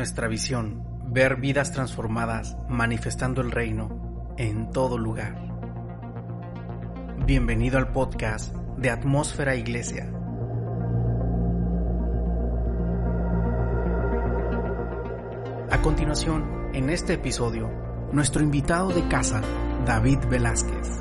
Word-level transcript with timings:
Nuestra 0.00 0.28
visión, 0.28 0.82
ver 1.12 1.36
vidas 1.36 1.72
transformadas 1.72 2.56
manifestando 2.70 3.42
el 3.42 3.50
reino 3.50 4.32
en 4.38 4.70
todo 4.70 4.96
lugar. 4.96 5.36
Bienvenido 7.26 7.76
al 7.76 7.92
podcast 7.92 8.54
de 8.78 8.88
Atmósfera 8.88 9.56
Iglesia. 9.56 10.10
A 15.70 15.82
continuación, 15.82 16.70
en 16.72 16.88
este 16.88 17.12
episodio, 17.12 17.68
nuestro 18.10 18.42
invitado 18.42 18.88
de 18.88 19.06
casa, 19.06 19.42
David 19.84 20.20
Velázquez. 20.30 20.98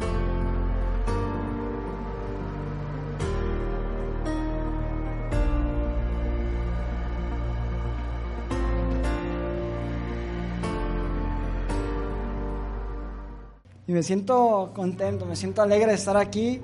Y 13.90 13.92
me 13.92 14.04
siento 14.04 14.70
contento, 14.76 15.26
me 15.26 15.36
siento 15.36 15.64
alegre 15.64 15.88
de 15.88 15.96
estar 15.96 16.16
aquí. 16.16 16.62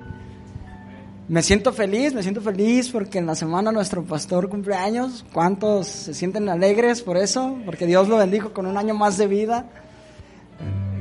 Me 1.26 1.42
siento 1.42 1.72
feliz, 1.72 2.14
me 2.14 2.22
siento 2.22 2.40
feliz 2.40 2.88
porque 2.88 3.18
en 3.18 3.26
la 3.26 3.34
semana 3.34 3.72
nuestro 3.72 4.04
pastor 4.04 4.48
cumple 4.48 4.76
años. 4.76 5.24
¿Cuántos 5.32 5.88
se 5.88 6.14
sienten 6.14 6.48
alegres 6.48 7.02
por 7.02 7.16
eso? 7.16 7.58
Porque 7.64 7.84
Dios 7.84 8.06
lo 8.06 8.18
bendijo 8.18 8.52
con 8.52 8.64
un 8.64 8.76
año 8.76 8.94
más 8.94 9.18
de 9.18 9.26
vida. 9.26 9.68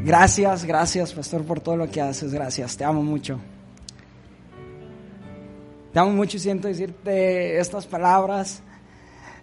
Gracias, 0.03 0.65
gracias 0.65 1.13
pastor 1.13 1.43
por 1.43 1.59
todo 1.59 1.77
lo 1.77 1.91
que 1.91 2.01
haces, 2.01 2.33
gracias, 2.33 2.75
te 2.75 2.83
amo 2.83 3.03
mucho. 3.03 3.39
Te 5.93 5.99
amo 5.99 6.09
mucho 6.09 6.37
y 6.37 6.39
siento 6.39 6.67
decirte 6.67 7.59
estas 7.59 7.85
palabras. 7.85 8.63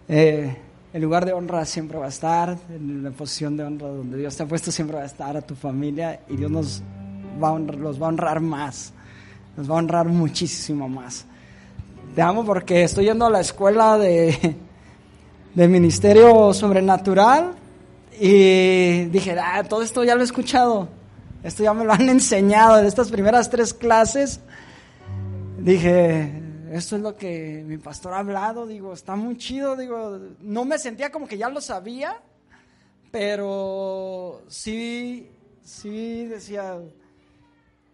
Eh, 0.08 0.56
el 0.92 1.02
lugar 1.02 1.24
de 1.24 1.32
honra 1.32 1.64
siempre 1.64 1.98
va 1.98 2.06
a 2.06 2.08
estar, 2.08 2.56
en 2.70 3.02
la 3.02 3.10
posición 3.10 3.56
de 3.56 3.64
honra 3.64 3.88
donde 3.88 4.18
Dios 4.18 4.36
te 4.36 4.42
ha 4.42 4.46
puesto 4.46 4.70
siempre 4.70 4.96
va 4.96 5.02
a 5.02 5.06
estar 5.06 5.36
a 5.36 5.40
tu 5.40 5.54
familia 5.54 6.20
y 6.28 6.36
Dios 6.36 6.50
nos 6.50 6.82
va 7.42 7.48
a 7.48 7.52
honrar, 7.52 7.78
los 7.78 8.00
va 8.00 8.06
a 8.06 8.08
honrar 8.10 8.40
más, 8.40 8.92
nos 9.56 9.70
va 9.70 9.76
a 9.76 9.78
honrar 9.78 10.06
muchísimo 10.06 10.88
más. 10.88 11.24
Te 12.14 12.20
amo 12.20 12.44
porque 12.44 12.82
estoy 12.82 13.06
yendo 13.06 13.24
a 13.24 13.30
la 13.30 13.40
escuela 13.40 13.96
de, 13.96 14.56
de 15.54 15.68
ministerio 15.68 16.52
sobrenatural 16.52 17.54
y 18.20 19.04
dije, 19.06 19.34
ah, 19.40 19.64
todo 19.64 19.82
esto 19.82 20.04
ya 20.04 20.14
lo 20.14 20.20
he 20.20 20.24
escuchado, 20.24 20.88
esto 21.42 21.62
ya 21.62 21.72
me 21.72 21.84
lo 21.84 21.92
han 21.94 22.06
enseñado 22.10 22.78
en 22.78 22.84
estas 22.84 23.10
primeras 23.10 23.48
tres 23.48 23.72
clases. 23.72 24.40
Dije, 25.58 26.51
esto 26.72 26.96
es 26.96 27.02
lo 27.02 27.14
que 27.14 27.62
mi 27.66 27.76
pastor 27.76 28.14
ha 28.14 28.20
hablado, 28.20 28.66
digo, 28.66 28.94
está 28.94 29.14
muy 29.14 29.36
chido, 29.36 29.76
digo, 29.76 30.18
no 30.40 30.64
me 30.64 30.78
sentía 30.78 31.12
como 31.12 31.28
que 31.28 31.36
ya 31.36 31.50
lo 31.50 31.60
sabía, 31.60 32.22
pero 33.10 34.42
sí, 34.48 35.30
sí 35.62 36.24
decía, 36.24 36.80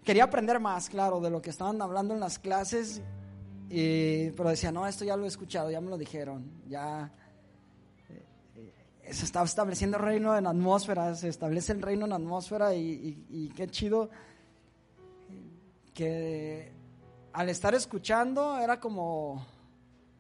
quería 0.05 0.25
aprender 0.25 0.61
más, 0.61 0.89
claro, 0.89 1.21
de 1.21 1.29
lo 1.29 1.43
que 1.43 1.51
estaban 1.51 1.83
hablando 1.83 2.15
en 2.15 2.21
las 2.21 2.39
clases, 2.39 3.03
y, 3.69 4.31
pero 4.31 4.51
decía, 4.51 4.71
no, 4.71 4.87
esto 4.87 5.05
ya 5.05 5.17
lo 5.17 5.25
he 5.25 5.29
escuchado, 5.29 5.73
ya 5.73 5.81
me 5.81 5.91
lo 5.91 5.99
dijeron, 5.99 6.49
ya 6.69 7.13
eh, 8.09 9.13
se 9.13 9.25
está 9.25 9.43
estableciendo 9.43 9.97
el 9.97 10.05
reino 10.05 10.39
en 10.39 10.47
atmósfera, 10.47 11.17
se 11.17 11.29
establece 11.29 11.73
el 11.73 11.83
reino 11.83 12.07
en 12.07 12.13
atmósfera 12.13 12.73
y, 12.77 13.27
y 13.29 13.49
qué 13.57 13.67
chido 13.67 14.09
que 15.95 16.78
al 17.39 17.49
estar 17.51 17.73
escuchando 17.73 18.59
era 18.59 18.81
como 18.81 19.47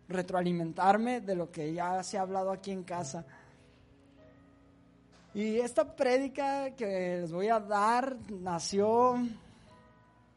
retroalimentarme 0.06 1.20
de 1.20 1.34
lo 1.34 1.50
que 1.50 1.72
ya 1.72 2.00
se 2.04 2.16
ha 2.16 2.20
hablado 2.20 2.52
aquí 2.52 2.70
en 2.70 2.84
casa. 2.84 3.26
Y 5.34 5.58
esta 5.58 5.96
prédica 5.96 6.76
que 6.76 7.18
les 7.20 7.32
voy 7.32 7.48
a 7.48 7.58
dar 7.58 8.16
nació 8.30 9.16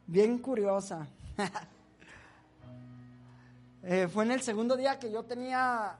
bien 0.08 0.38
curiosa. 0.38 1.06
eh, 3.84 4.08
fue 4.08 4.24
en 4.24 4.32
el 4.32 4.42
segundo 4.42 4.76
día 4.76 4.98
que 4.98 5.12
yo 5.12 5.22
tenía 5.22 5.96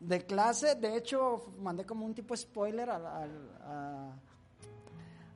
de 0.00 0.24
clase, 0.24 0.76
de 0.76 0.96
hecho 0.96 1.52
mandé 1.58 1.84
como 1.84 2.06
un 2.06 2.14
tipo 2.14 2.34
spoiler 2.34 2.88
a, 2.88 2.96
a, 2.96 3.26
a, 3.66 4.12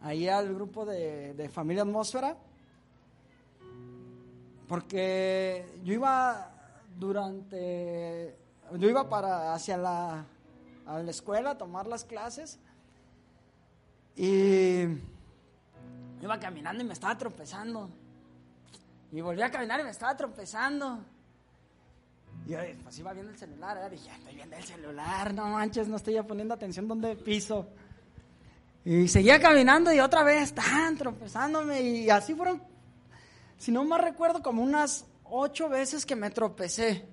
ahí 0.01 0.27
al 0.27 0.55
grupo 0.55 0.87
de, 0.87 1.35
de 1.35 1.51
Familia 1.51 1.83
Atmósfera 1.83 2.35
porque 4.69 5.81
yo 5.83 5.95
iba 5.95 6.51
durante, 6.99 8.37
yo 8.77 8.89
iba 8.89 9.09
para 9.09 9.55
hacia 9.55 9.77
la, 9.77 10.25
a 10.87 10.99
la 10.99 11.11
escuela 11.11 11.51
a 11.53 11.59
tomar 11.59 11.87
las 11.87 12.05
clases 12.05 12.59
y 14.15 14.81
iba 16.21 16.39
caminando 16.39 16.83
y 16.83 16.87
me 16.87 16.93
estaba 16.93 17.17
tropezando. 17.17 17.89
Y 19.11 19.23
volví 19.23 19.41
a 19.41 19.51
caminar 19.51 19.81
y 19.81 19.85
me 19.85 19.91
estaba 19.91 20.15
tropezando. 20.17 20.99
Y 22.47 22.55
pues 22.83 22.99
iba 22.99 23.13
viendo 23.13 23.33
el 23.33 23.39
celular, 23.39 23.91
dije, 23.91 24.11
estoy 24.11 24.35
viendo 24.35 24.57
el 24.57 24.65
celular, 24.65 25.33
no 25.35 25.47
manches, 25.47 25.89
no 25.89 25.97
estoy 25.97 26.15
ya 26.15 26.23
poniendo 26.23 26.55
atención 26.55 26.87
donde 26.87 27.17
piso. 27.17 27.67
Y 28.85 29.09
seguía 29.09 29.41
caminando 29.41 29.93
y 29.93 30.01
otra 30.01 30.23
vez 30.23 30.45
estaban 30.45 30.97
tropezándome 30.97 31.81
y 31.81 32.11
así 32.11 32.35
fueron 32.35 32.63
si 33.59 33.73
no 33.73 33.85
más 33.85 34.01
recuerdo, 34.01 34.43
como 34.43 34.63
unas 34.63 35.05
ocho 35.25 35.69
veces 35.69 36.07
que 36.07 36.17
me 36.17 36.31
tropecé. 36.31 37.05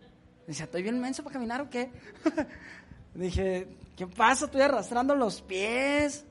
Dice, 0.47 0.63
¿estoy 0.63 0.83
bien 0.83 1.00
menso 1.00 1.23
para 1.23 1.33
caminar 1.33 1.61
o 1.61 1.69
qué? 1.69 1.91
Dije, 3.16 3.67
¿qué 3.95 4.07
pasa? 4.07 4.45
Estoy 4.45 4.61
arrastrando 4.61 5.16
los 5.16 5.41
pies. 5.41 6.25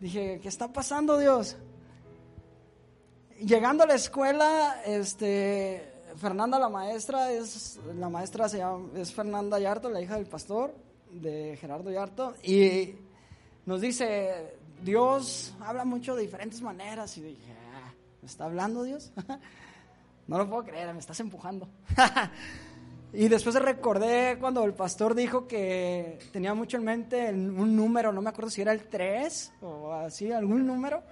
Dije, 0.00 0.40
¿qué 0.42 0.48
está 0.48 0.72
pasando, 0.72 1.16
Dios? 1.16 1.56
Llegando 3.38 3.84
a 3.84 3.86
la 3.86 3.94
escuela, 3.94 4.82
este, 4.84 5.92
Fernanda 6.16 6.58
la 6.58 6.68
maestra, 6.68 7.32
es, 7.32 7.78
la 7.98 8.08
maestra 8.08 8.48
se 8.48 8.58
llama, 8.58 8.88
es 8.96 9.12
Fernanda 9.12 9.58
Yarto, 9.58 9.88
la 9.90 10.00
hija 10.00 10.16
del 10.16 10.26
pastor, 10.26 10.74
de 11.10 11.56
Gerardo 11.60 11.90
Yarto, 11.90 12.34
y 12.42 12.94
nos 13.66 13.80
dice, 13.80 14.56
Dios 14.82 15.54
habla 15.60 15.84
mucho 15.84 16.14
de 16.14 16.22
diferentes 16.22 16.60
maneras, 16.62 17.16
y 17.16 17.22
dije, 17.22 17.51
¿Me 18.22 18.26
está 18.28 18.44
hablando 18.44 18.84
Dios? 18.84 19.12
no 20.28 20.38
lo 20.38 20.48
puedo 20.48 20.62
creer, 20.62 20.92
me 20.94 21.00
estás 21.00 21.18
empujando. 21.18 21.68
y 23.12 23.26
después 23.26 23.56
recordé 23.56 24.38
cuando 24.38 24.62
el 24.62 24.74
pastor 24.74 25.16
dijo 25.16 25.48
que 25.48 26.20
tenía 26.32 26.54
mucho 26.54 26.76
en 26.76 26.84
mente 26.84 27.30
un 27.32 27.74
número, 27.74 28.12
no 28.12 28.22
me 28.22 28.30
acuerdo 28.30 28.48
si 28.48 28.62
era 28.62 28.72
el 28.72 28.84
3 28.84 29.54
o 29.62 29.92
así, 29.92 30.30
algún 30.30 30.64
número. 30.64 31.02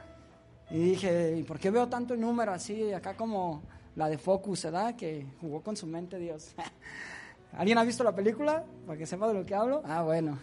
Y 0.71 0.79
dije, 0.79 1.37
¿y 1.37 1.43
por 1.43 1.59
qué 1.59 1.73
veo 1.73 1.89
tanto 1.89 2.15
el 2.15 2.21
número 2.21 2.53
así, 2.53 2.93
acá 2.93 3.17
como 3.17 3.65
la 3.97 4.09
de 4.09 4.17
Focus, 4.17 4.63
¿verdad? 4.67 4.95
Que 4.95 5.27
jugó 5.41 5.65
con 5.65 5.77
su 5.77 5.89
mente 5.89 6.17
Dios. 6.17 6.55
¿Alguien 7.59 7.79
ha 7.79 7.83
visto 7.83 8.05
la 8.05 8.15
película? 8.15 8.65
Para 8.87 8.97
que 8.97 9.05
sepa 9.05 9.27
de 9.27 9.35
lo 9.35 9.45
que 9.45 9.57
hablo. 9.57 9.83
Ah, 9.85 10.03
bueno. 10.03 10.39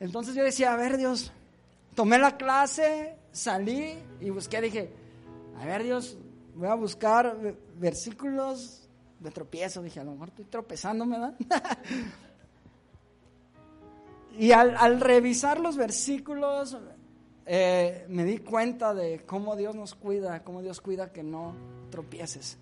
Entonces 0.00 0.34
yo 0.34 0.42
decía, 0.42 0.72
a 0.72 0.76
ver 0.76 0.96
Dios, 0.96 1.32
tomé 1.94 2.18
la 2.18 2.38
clase, 2.38 3.14
salí 3.30 3.98
y 4.22 4.30
busqué, 4.30 4.62
dije, 4.62 5.07
a 5.58 5.64
ver 5.64 5.82
Dios, 5.82 6.16
voy 6.54 6.68
a 6.68 6.74
buscar 6.74 7.36
versículos 7.78 8.88
de 9.18 9.30
tropiezo. 9.30 9.82
Dije, 9.82 10.00
a 10.00 10.04
lo 10.04 10.12
mejor 10.12 10.28
estoy 10.28 10.44
tropezándome, 10.44 11.18
¿verdad? 11.18 11.34
y 14.38 14.52
al, 14.52 14.76
al, 14.76 15.00
revisar 15.00 15.58
los 15.58 15.76
versículos, 15.76 16.76
eh, 17.46 18.06
me 18.08 18.24
di 18.24 18.38
cuenta 18.38 18.94
de 18.94 19.24
cómo 19.26 19.56
Dios 19.56 19.74
nos 19.74 19.94
cuida, 19.94 20.44
cómo 20.44 20.62
Dios 20.62 20.80
cuida 20.80 21.12
que 21.12 21.22
no 21.22 21.54
tropieces, 21.90 22.58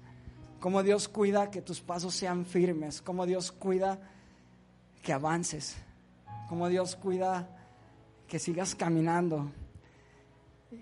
cómo 0.59 0.83
Dios 0.83 1.09
cuida 1.09 1.51
que 1.51 1.61
tus 1.61 1.81
pasos 1.81 2.15
sean 2.15 2.47
firmes, 2.47 3.03
cómo 3.03 3.27
Dios 3.27 3.53
cuida 3.53 3.99
que 5.03 5.13
avances, 5.13 5.77
cómo 6.49 6.69
Dios 6.69 6.97
cuida 6.97 7.49
que 8.27 8.39
sigas 8.39 8.75
caminando. 8.75 9.53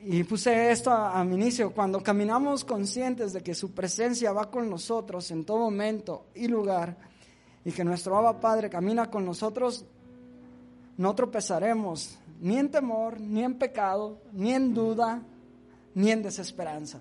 Y 0.02 0.24
puse 0.24 0.70
esto 0.70 0.90
a, 0.90 1.24
mi 1.24 1.36
inicio, 1.36 1.72
cuando 1.72 2.02
caminamos 2.02 2.64
conscientes 2.64 3.32
de 3.32 3.42
que 3.42 3.54
su 3.54 3.72
presencia 3.72 4.32
va 4.32 4.50
con 4.50 4.68
nosotros 4.68 5.30
en 5.30 5.44
todo 5.44 5.58
momento 5.58 6.26
y 6.34 6.48
lugar, 6.48 6.96
y 7.64 7.72
que 7.72 7.84
nuestro 7.84 8.16
Abba 8.16 8.38
Padre 8.38 8.68
camina 8.68 9.10
con 9.10 9.24
nosotros, 9.24 9.84
no 10.96 11.14
tropezaremos 11.14 12.18
ni 12.40 12.58
en 12.58 12.70
temor, 12.70 13.18
ni 13.18 13.42
en 13.42 13.54
pecado, 13.54 14.18
ni 14.32 14.52
en 14.52 14.74
duda, 14.74 15.22
ni 15.94 16.10
en 16.10 16.22
desesperanza. 16.22 17.00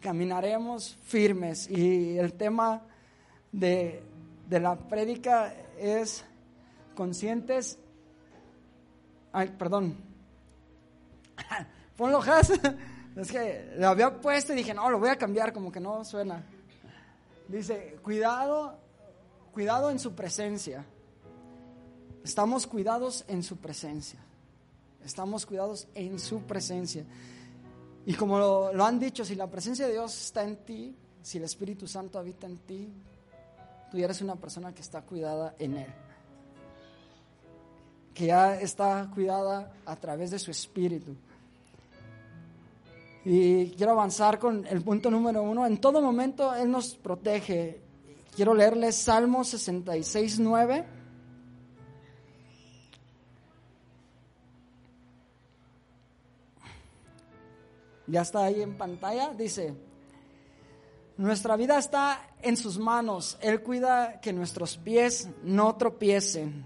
Caminaremos 0.00 0.98
firmes 1.02 1.68
y 1.70 2.18
el 2.18 2.34
tema 2.34 2.82
de, 3.50 4.02
de 4.48 4.60
la 4.60 4.76
prédica 4.76 5.54
es 5.78 6.24
conscientes. 6.94 7.78
Ay, 9.32 9.54
perdón. 9.58 10.07
Ponlo, 11.96 12.20
Has. 12.20 12.52
Es 13.18 13.32
que 13.32 13.74
lo 13.76 13.88
había 13.88 14.20
puesto 14.20 14.52
y 14.52 14.56
dije, 14.56 14.72
no, 14.72 14.88
lo 14.90 15.00
voy 15.00 15.08
a 15.08 15.16
cambiar, 15.16 15.52
como 15.52 15.72
que 15.72 15.80
no 15.80 16.04
suena. 16.04 16.40
Dice, 17.48 17.98
cuidado, 18.00 18.78
cuidado 19.52 19.90
en 19.90 19.98
su 19.98 20.14
presencia. 20.14 20.84
Estamos 22.22 22.68
cuidados 22.68 23.24
en 23.26 23.42
su 23.42 23.56
presencia. 23.56 24.20
Estamos 25.04 25.46
cuidados 25.46 25.88
en 25.94 26.20
su 26.20 26.42
presencia. 26.42 27.04
Y 28.06 28.14
como 28.14 28.38
lo, 28.38 28.84
han 28.84 29.00
dicho, 29.00 29.24
si 29.24 29.34
la 29.34 29.48
presencia 29.48 29.86
de 29.86 29.92
Dios 29.92 30.26
está 30.26 30.44
en 30.44 30.56
ti, 30.64 30.94
si 31.22 31.38
el 31.38 31.44
Espíritu 31.44 31.88
Santo 31.88 32.18
habita 32.18 32.46
en 32.46 32.58
ti, 32.58 32.92
tú 33.90 33.98
ya 33.98 34.04
eres 34.04 34.20
una 34.20 34.36
persona 34.36 34.72
que 34.72 34.82
está 34.82 35.02
cuidada 35.02 35.54
en 35.58 35.78
Él. 35.78 35.94
Que 38.14 38.26
ya 38.26 38.60
está 38.60 39.10
cuidada 39.12 39.72
a 39.84 39.96
través 39.96 40.30
de 40.30 40.38
su 40.38 40.50
Espíritu. 40.50 41.16
Y 43.24 43.70
quiero 43.70 43.92
avanzar 43.92 44.38
con 44.38 44.66
el 44.66 44.82
punto 44.82 45.10
número 45.10 45.42
uno. 45.42 45.66
En 45.66 45.78
todo 45.78 46.00
momento 46.00 46.54
Él 46.54 46.70
nos 46.70 46.94
protege. 46.94 47.80
Quiero 48.34 48.54
leerles 48.54 48.96
Salmo 48.96 49.44
66, 49.44 50.38
9. 50.38 50.86
Ya 58.06 58.22
está 58.22 58.44
ahí 58.44 58.62
en 58.62 58.78
pantalla. 58.78 59.34
Dice, 59.34 59.74
nuestra 61.18 61.56
vida 61.56 61.78
está 61.78 62.30
en 62.40 62.56
sus 62.56 62.78
manos. 62.78 63.36
Él 63.42 63.62
cuida 63.62 64.20
que 64.20 64.32
nuestros 64.32 64.78
pies 64.78 65.28
no 65.42 65.76
tropiecen. 65.76 66.64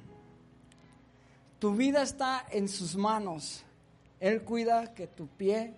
Tu 1.58 1.74
vida 1.74 2.02
está 2.02 2.46
en 2.50 2.68
sus 2.68 2.96
manos. 2.96 3.64
Él 4.20 4.42
cuida 4.42 4.94
que 4.94 5.08
tu 5.08 5.26
pie 5.26 5.74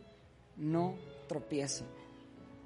no 0.56 0.94
tropiece. 1.28 1.84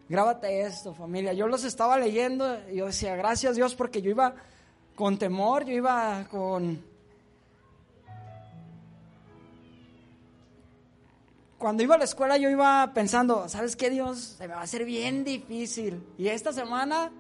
Grábate 0.09 0.63
esto, 0.63 0.95
familia. 0.95 1.33
Yo 1.33 1.47
los 1.47 1.65
estaba 1.65 1.99
leyendo 1.99 2.59
y 2.71 2.77
yo 2.77 2.87
decía, 2.87 3.15
gracias 3.17 3.57
Dios, 3.57 3.75
porque 3.75 4.01
yo 4.01 4.11
iba 4.11 4.35
con 4.95 5.19
temor, 5.19 5.65
yo 5.65 5.75
iba 5.75 6.27
con... 6.31 6.83
Cuando 11.59 11.83
iba 11.83 11.97
a 11.97 11.99
la 11.99 12.05
escuela 12.05 12.37
yo 12.39 12.49
iba 12.49 12.93
pensando, 12.95 13.49
¿sabes 13.49 13.75
qué 13.75 13.91
Dios? 13.91 14.37
Se 14.39 14.47
me 14.47 14.55
va 14.55 14.61
a 14.61 14.65
hacer 14.65 14.85
bien 14.85 15.25
difícil. 15.25 16.03
Y 16.17 16.29
esta 16.29 16.53
semana 16.53 17.11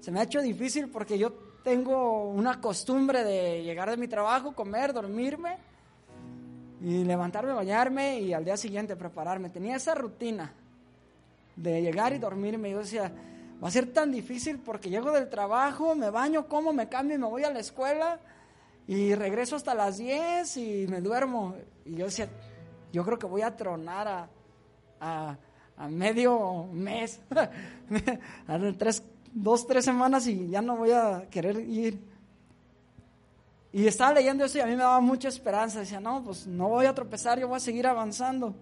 se 0.00 0.10
me 0.10 0.20
ha 0.20 0.24
hecho 0.24 0.42
difícil 0.42 0.88
porque 0.88 1.18
yo 1.18 1.32
tengo 1.62 2.28
una 2.28 2.60
costumbre 2.60 3.24
de 3.24 3.62
llegar 3.62 3.88
de 3.90 3.96
mi 3.96 4.08
trabajo, 4.08 4.54
comer, 4.54 4.92
dormirme 4.92 5.56
y 6.86 7.02
levantarme, 7.02 7.52
bañarme 7.52 8.20
y 8.20 8.32
al 8.32 8.44
día 8.44 8.56
siguiente 8.56 8.94
prepararme. 8.94 9.50
Tenía 9.50 9.74
esa 9.74 9.92
rutina 9.96 10.52
de 11.56 11.82
llegar 11.82 12.12
y 12.12 12.18
dormirme. 12.18 12.70
Yo 12.70 12.78
decía, 12.78 13.10
va 13.60 13.66
a 13.66 13.72
ser 13.72 13.92
tan 13.92 14.12
difícil 14.12 14.60
porque 14.60 14.88
llego 14.88 15.10
del 15.10 15.28
trabajo, 15.28 15.96
me 15.96 16.10
baño, 16.10 16.46
como, 16.46 16.72
me 16.72 16.88
cambio 16.88 17.16
y 17.16 17.18
me 17.18 17.26
voy 17.26 17.42
a 17.42 17.50
la 17.50 17.58
escuela 17.58 18.20
y 18.86 19.16
regreso 19.16 19.56
hasta 19.56 19.74
las 19.74 19.98
10 19.98 20.56
y 20.58 20.86
me 20.86 21.00
duermo. 21.00 21.56
Y 21.84 21.96
yo 21.96 22.04
decía, 22.04 22.28
yo 22.92 23.04
creo 23.04 23.18
que 23.18 23.26
voy 23.26 23.42
a 23.42 23.56
tronar 23.56 24.28
a, 25.00 25.36
a, 25.76 25.88
medio 25.88 26.68
mes, 26.72 27.20
a 28.46 28.58
dos, 29.34 29.66
tres 29.66 29.84
semanas 29.84 30.28
y 30.28 30.50
ya 30.50 30.62
no 30.62 30.76
voy 30.76 30.92
a 30.92 31.26
querer 31.32 31.58
ir. 31.58 31.98
Y 33.76 33.86
estaba 33.86 34.14
leyendo 34.14 34.42
eso 34.42 34.56
y 34.56 34.62
a 34.62 34.64
mí 34.64 34.70
me 34.70 34.78
daba 34.78 35.00
mucha 35.00 35.28
esperanza. 35.28 35.80
Decía, 35.80 36.00
no, 36.00 36.24
pues 36.24 36.46
no 36.46 36.66
voy 36.66 36.86
a 36.86 36.94
tropezar, 36.94 37.38
yo 37.38 37.46
voy 37.46 37.58
a 37.58 37.60
seguir 37.60 37.86
avanzando. 37.86 38.54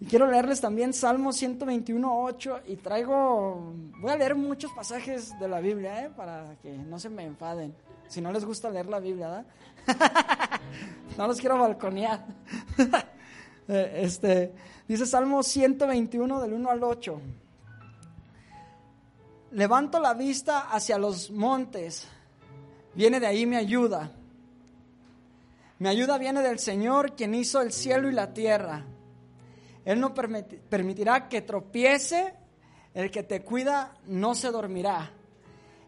Y 0.00 0.06
quiero 0.06 0.26
leerles 0.26 0.58
también 0.58 0.94
Salmo 0.94 1.34
121, 1.34 2.22
8 2.22 2.60
y 2.66 2.76
traigo, 2.76 3.74
voy 4.00 4.10
a 4.10 4.16
leer 4.16 4.36
muchos 4.36 4.72
pasajes 4.72 5.38
de 5.38 5.46
la 5.46 5.60
Biblia, 5.60 6.06
¿eh? 6.06 6.10
para 6.16 6.56
que 6.62 6.72
no 6.72 6.98
se 6.98 7.10
me 7.10 7.24
enfaden. 7.24 7.74
Si 8.08 8.22
no 8.22 8.32
les 8.32 8.42
gusta 8.46 8.70
leer 8.70 8.86
la 8.86 9.00
Biblia, 9.00 9.44
¿verdad? 9.86 10.60
no 11.18 11.26
los 11.26 11.38
quiero 11.38 11.58
balconear. 11.58 12.24
Eh, 13.72 14.00
este, 14.02 14.52
dice 14.88 15.06
Salmo 15.06 15.44
121 15.44 16.40
del 16.40 16.54
1 16.54 16.70
al 16.70 16.82
8. 16.82 17.20
Levanto 19.52 20.00
la 20.00 20.12
vista 20.14 20.70
hacia 20.72 20.98
los 20.98 21.30
montes 21.30 22.08
Viene 22.94 23.20
de 23.20 23.26
ahí 23.26 23.46
mi 23.46 23.56
ayuda. 23.56 24.12
Mi 25.78 25.88
ayuda 25.88 26.18
viene 26.18 26.42
del 26.42 26.58
Señor, 26.58 27.16
quien 27.16 27.34
hizo 27.34 27.62
el 27.62 27.72
cielo 27.72 28.08
y 28.08 28.12
la 28.12 28.34
tierra. 28.34 28.84
Él 29.84 29.98
no 29.98 30.12
permitirá 30.12 31.28
que 31.28 31.42
tropiece, 31.42 32.34
el 32.92 33.10
que 33.10 33.22
te 33.22 33.42
cuida 33.42 33.94
no 34.06 34.34
se 34.34 34.50
dormirá. 34.50 35.10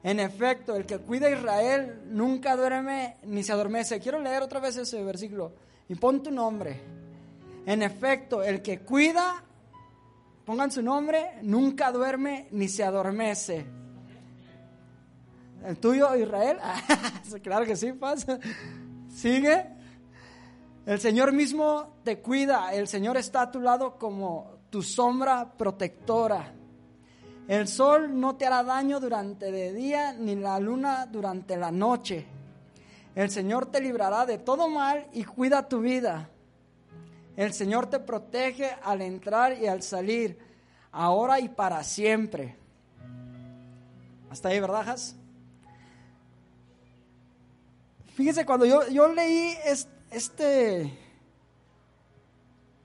En 0.03 0.19
efecto, 0.19 0.75
el 0.75 0.87
que 0.87 0.99
cuida 0.99 1.27
a 1.29 1.31
Israel 1.31 2.03
nunca 2.07 2.57
duerme 2.57 3.17
ni 3.25 3.43
se 3.43 3.53
adormece. 3.53 4.01
Quiero 4.01 4.19
leer 4.19 4.43
otra 4.43 4.61
vez 4.61 4.77
ese 4.77 5.03
versículo. 5.05 5.53
Y 5.89 5.95
pon 5.95 6.23
tu 6.23 6.31
nombre. 6.31 6.81
En 7.67 7.83
efecto, 7.83 8.43
el 8.43 8.63
que 8.63 8.81
cuida, 8.81 9.45
pongan 10.45 10.73
su 10.73 10.83
nombre, 10.83 11.39
nunca 11.43 11.93
duerme 11.93 12.49
ni 12.51 12.69
se 12.69 12.83
adormece. 12.83 13.82
¿El 15.65 15.79
tuyo, 15.79 16.15
Israel? 16.17 16.59
claro 17.43 17.65
que 17.65 17.77
sí, 17.77 17.93
pasa. 17.93 18.39
Sigue. 19.09 19.67
El 20.85 20.99
Señor 21.01 21.33
mismo 21.33 21.99
te 22.03 22.21
cuida. 22.21 22.75
El 22.75 22.89
Señor 22.89 23.17
está 23.17 23.43
a 23.43 23.51
tu 23.51 23.61
lado 23.61 23.97
como 23.97 24.59
tu 24.71 24.83
sombra 24.83 25.53
protectora. 25.57 26.53
El 27.47 27.69
sol 27.69 28.19
no 28.19 28.37
te 28.37 28.47
hará 28.47 28.65
daño 28.65 28.99
durante 28.99 29.69
el 29.69 29.77
día, 29.77 30.13
ni 30.13 30.35
la 30.35 30.59
luna 30.59 31.07
durante 31.07 31.57
la 31.57 31.71
noche. 31.71 32.27
El 33.15 33.31
Señor 33.31 33.67
te 33.67 33.81
librará 33.81 34.27
de 34.27 34.39
todo 34.39 34.69
mal 34.69 35.07
y 35.13 35.25
cuida 35.25 35.69
tu 35.69 35.81
vida. 35.81 36.29
El 37.37 37.53
Señor 37.53 37.87
te 37.87 38.01
protege 38.01 38.71
al 38.83 39.03
entrar 39.03 39.59
y 39.59 39.67
al 39.67 39.83
salir, 39.83 40.39
ahora 40.91 41.39
y 41.41 41.49
para 41.49 41.83
siempre. 41.85 42.57
Hasta 44.31 44.49
ahí, 44.49 44.61
¿verdad, 44.61 44.97
Fíjese, 48.15 48.45
cuando 48.45 48.67
yo, 48.67 48.87
yo 48.89 49.09
leí 49.09 49.55
este, 50.11 50.93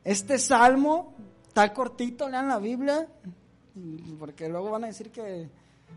este 0.03 0.39
salmo, 0.39 1.13
tan 1.53 1.74
cortito, 1.74 2.29
lean 2.29 2.48
la 2.48 2.60
Biblia, 2.60 3.07
porque 4.17 4.48
luego 4.48 4.72
van 4.72 4.86
a 4.86 4.88
decir 4.88 5.12
que 5.12 5.50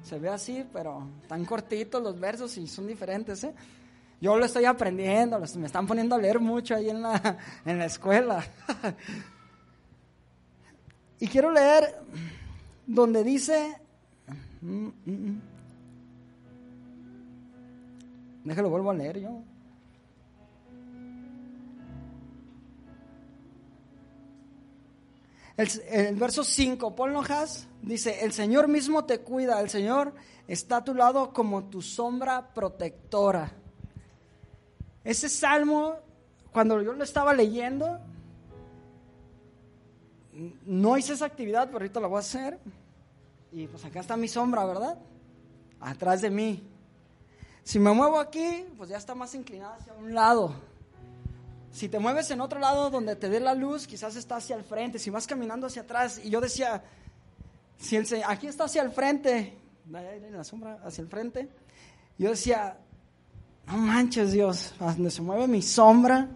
se 0.03 0.19
ve 0.19 0.29
así, 0.29 0.67
pero 0.73 1.07
tan 1.29 1.45
cortitos 1.45 2.03
los 2.03 2.19
versos 2.19 2.57
y 2.57 2.67
son 2.67 2.89
diferentes. 2.89 3.45
¿eh? 3.45 3.55
Yo 4.21 4.37
lo 4.37 4.45
estoy 4.45 4.65
aprendiendo, 4.65 5.39
me 5.39 5.67
están 5.67 5.87
poniendo 5.87 6.17
a 6.17 6.19
leer 6.19 6.41
mucho 6.41 6.75
ahí 6.75 6.91
en 6.91 7.03
la, 7.03 7.39
en 7.65 7.79
la 7.79 7.85
escuela. 7.85 8.45
y 11.21 11.29
quiero 11.29 11.53
leer 11.53 12.03
donde 12.87 13.23
dice... 13.23 13.77
Déjalo, 18.45 18.71
vuelvo 18.71 18.91
a 18.91 18.95
leer 18.95 19.21
yo. 19.21 19.43
El, 25.57 26.17
verso 26.17 26.43
5, 26.43 26.97
Paul 26.97 27.19
dice, 27.83 28.25
el 28.25 28.33
Señor 28.33 28.67
mismo 28.67 29.05
te 29.05 29.21
cuida, 29.21 29.61
el 29.61 29.69
Señor 29.69 30.15
está 30.49 30.79
a 30.79 30.85
tu 30.85 30.95
lado 30.95 31.35
como 31.35 31.65
tu 31.65 31.83
sombra 31.83 32.55
protectora. 32.55 33.53
Ese 35.05 35.29
salmo, 35.29 35.97
cuando 36.51 36.81
yo 36.81 36.95
lo 36.95 37.05
estaba 37.05 37.35
leyendo, 37.35 38.01
no 40.65 40.97
hice 40.97 41.13
esa 41.13 41.27
actividad, 41.27 41.67
pero 41.67 41.79
ahorita 41.79 42.01
la 42.01 42.07
voy 42.07 42.17
a 42.17 42.21
hacer. 42.21 42.59
Y 43.53 43.67
pues 43.67 43.85
acá 43.85 44.01
está 44.01 44.17
mi 44.17 44.29
sombra, 44.29 44.65
¿verdad? 44.65 44.99
Atrás 45.79 46.23
de 46.23 46.31
mí. 46.31 46.70
Si 47.71 47.79
me 47.79 47.93
muevo 47.93 48.19
aquí, 48.19 48.65
pues 48.77 48.91
ya 48.91 48.97
está 48.97 49.15
más 49.15 49.33
inclinada 49.33 49.77
hacia 49.77 49.93
un 49.93 50.13
lado. 50.13 50.53
Si 51.71 51.89
te 51.89 52.01
mueves 52.01 52.29
en 52.33 52.41
otro 52.41 52.59
lado 52.59 52.91
donde 52.91 53.15
te 53.15 53.29
dé 53.29 53.39
la 53.39 53.55
luz, 53.55 53.87
quizás 53.87 54.17
está 54.17 54.39
hacia 54.39 54.57
el 54.57 54.65
frente. 54.65 54.99
Si 54.99 55.09
vas 55.09 55.25
caminando 55.29 55.69
hacia 55.69 55.83
atrás, 55.83 56.21
y 56.25 56.31
yo 56.31 56.41
decía, 56.41 56.83
si 57.79 57.97
aquí 58.27 58.49
está 58.49 58.65
hacia 58.65 58.83
el 58.83 58.91
frente, 58.91 59.57
en 59.87 60.37
la 60.37 60.43
sombra, 60.43 60.81
hacia 60.85 61.03
el 61.03 61.07
frente, 61.07 61.49
yo 62.19 62.31
decía, 62.31 62.77
no 63.69 63.77
manches 63.77 64.33
Dios, 64.33 64.75
donde 64.81 65.13
se 65.13 65.23
mueve 65.23 65.47
mi 65.47 65.63
sombra, 65.63 66.29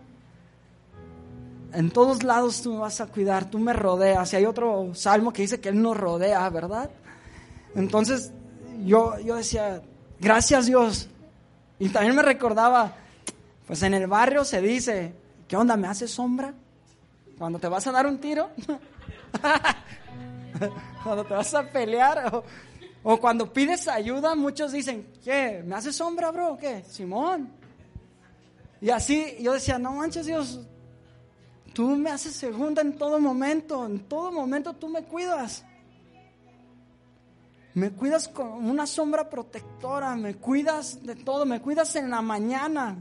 en 1.72 1.90
todos 1.90 2.22
lados 2.22 2.62
tú 2.62 2.74
me 2.74 2.78
vas 2.78 3.00
a 3.00 3.08
cuidar, 3.08 3.50
tú 3.50 3.58
me 3.58 3.72
rodeas. 3.72 4.32
Y 4.32 4.36
hay 4.36 4.46
otro 4.46 4.94
salmo 4.94 5.32
que 5.32 5.42
dice 5.42 5.58
que 5.58 5.70
Él 5.70 5.82
nos 5.82 5.96
rodea, 5.96 6.48
¿verdad? 6.50 6.90
Entonces 7.74 8.30
yo, 8.84 9.18
yo 9.18 9.34
decía, 9.34 9.82
gracias 10.20 10.66
Dios. 10.66 11.08
Y 11.84 11.90
también 11.90 12.16
me 12.16 12.22
recordaba, 12.22 12.94
pues 13.66 13.82
en 13.82 13.92
el 13.92 14.06
barrio 14.06 14.42
se 14.42 14.62
dice, 14.62 15.12
¿qué 15.46 15.54
onda? 15.54 15.76
¿Me 15.76 15.86
hace 15.86 16.08
sombra? 16.08 16.54
Cuando 17.36 17.58
te 17.58 17.68
vas 17.68 17.86
a 17.86 17.92
dar 17.92 18.06
un 18.06 18.18
tiro, 18.18 18.48
cuando 21.04 21.26
te 21.26 21.34
vas 21.34 21.52
a 21.52 21.62
pelear, 21.70 22.34
o, 22.34 22.42
o, 23.02 23.20
cuando 23.20 23.52
pides 23.52 23.86
ayuda, 23.86 24.34
muchos 24.34 24.72
dicen, 24.72 25.06
¿qué? 25.22 25.62
¿Me 25.62 25.74
hace 25.74 25.92
sombra, 25.92 26.30
bro? 26.30 26.56
¿Qué? 26.58 26.82
Simón. 26.88 27.50
Y 28.80 28.88
así 28.88 29.36
yo 29.40 29.52
decía, 29.52 29.78
no 29.78 29.92
manches 29.92 30.24
Dios, 30.24 30.60
Tú 31.74 31.96
me 31.96 32.08
haces 32.08 32.34
segunda 32.34 32.80
en 32.80 32.96
todo 32.96 33.20
momento, 33.20 33.84
en 33.84 33.98
todo 34.08 34.32
momento 34.32 34.72
tú 34.72 34.88
me 34.88 35.02
cuidas. 35.02 35.66
Me 37.74 37.90
cuidas 37.90 38.28
con 38.28 38.46
una 38.46 38.86
sombra 38.86 39.28
protectora, 39.28 40.14
me 40.14 40.36
cuidas 40.36 41.04
de 41.04 41.16
todo, 41.16 41.44
me 41.44 41.60
cuidas 41.60 41.96
en 41.96 42.08
la 42.08 42.22
mañana. 42.22 42.96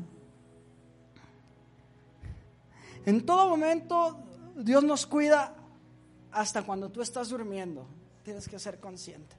En 3.05 3.25
todo 3.25 3.49
momento 3.49 4.17
Dios 4.55 4.83
nos 4.83 5.05
cuida 5.05 5.55
hasta 6.31 6.63
cuando 6.63 6.89
tú 6.89 7.01
estás 7.01 7.29
durmiendo. 7.29 7.85
Tienes 8.23 8.47
que 8.47 8.57
ser 8.57 8.79
consciente. 8.79 9.35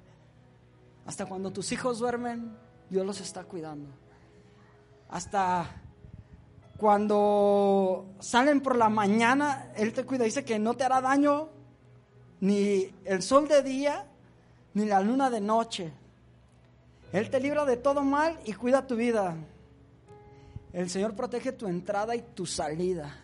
Hasta 1.04 1.26
cuando 1.26 1.52
tus 1.52 1.72
hijos 1.72 1.98
duermen, 1.98 2.56
Dios 2.88 3.04
los 3.04 3.20
está 3.20 3.42
cuidando. 3.44 3.90
Hasta 5.08 5.82
cuando 6.76 8.14
salen 8.20 8.60
por 8.60 8.76
la 8.76 8.88
mañana, 8.88 9.72
Él 9.76 9.92
te 9.92 10.04
cuida, 10.04 10.24
dice 10.24 10.44
que 10.44 10.58
no 10.58 10.74
te 10.74 10.84
hará 10.84 11.00
daño 11.00 11.48
ni 12.40 12.90
el 13.04 13.22
sol 13.22 13.48
de 13.48 13.62
día, 13.62 14.06
ni 14.74 14.84
la 14.84 15.00
luna 15.00 15.30
de 15.30 15.40
noche. 15.40 15.92
Él 17.12 17.30
te 17.30 17.40
libra 17.40 17.64
de 17.64 17.76
todo 17.76 18.02
mal 18.02 18.38
y 18.44 18.52
cuida 18.52 18.86
tu 18.86 18.96
vida. 18.96 19.36
El 20.72 20.90
Señor 20.90 21.14
protege 21.14 21.52
tu 21.52 21.66
entrada 21.66 22.16
y 22.16 22.22
tu 22.22 22.44
salida. 22.46 23.16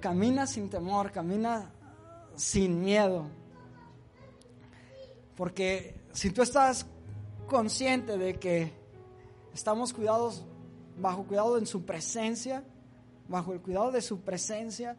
Camina 0.00 0.46
sin 0.46 0.68
temor, 0.68 1.10
camina 1.10 1.70
sin 2.36 2.80
miedo. 2.80 3.26
Porque 5.36 5.94
si 6.12 6.30
tú 6.30 6.42
estás 6.42 6.86
consciente 7.46 8.18
de 8.18 8.38
que 8.38 8.72
estamos 9.54 9.92
cuidados 9.92 10.44
bajo 10.98 11.24
cuidado 11.24 11.56
en 11.56 11.66
su 11.66 11.84
presencia, 11.84 12.62
bajo 13.28 13.52
el 13.52 13.60
cuidado 13.60 13.90
de 13.90 14.02
su 14.02 14.20
presencia. 14.20 14.96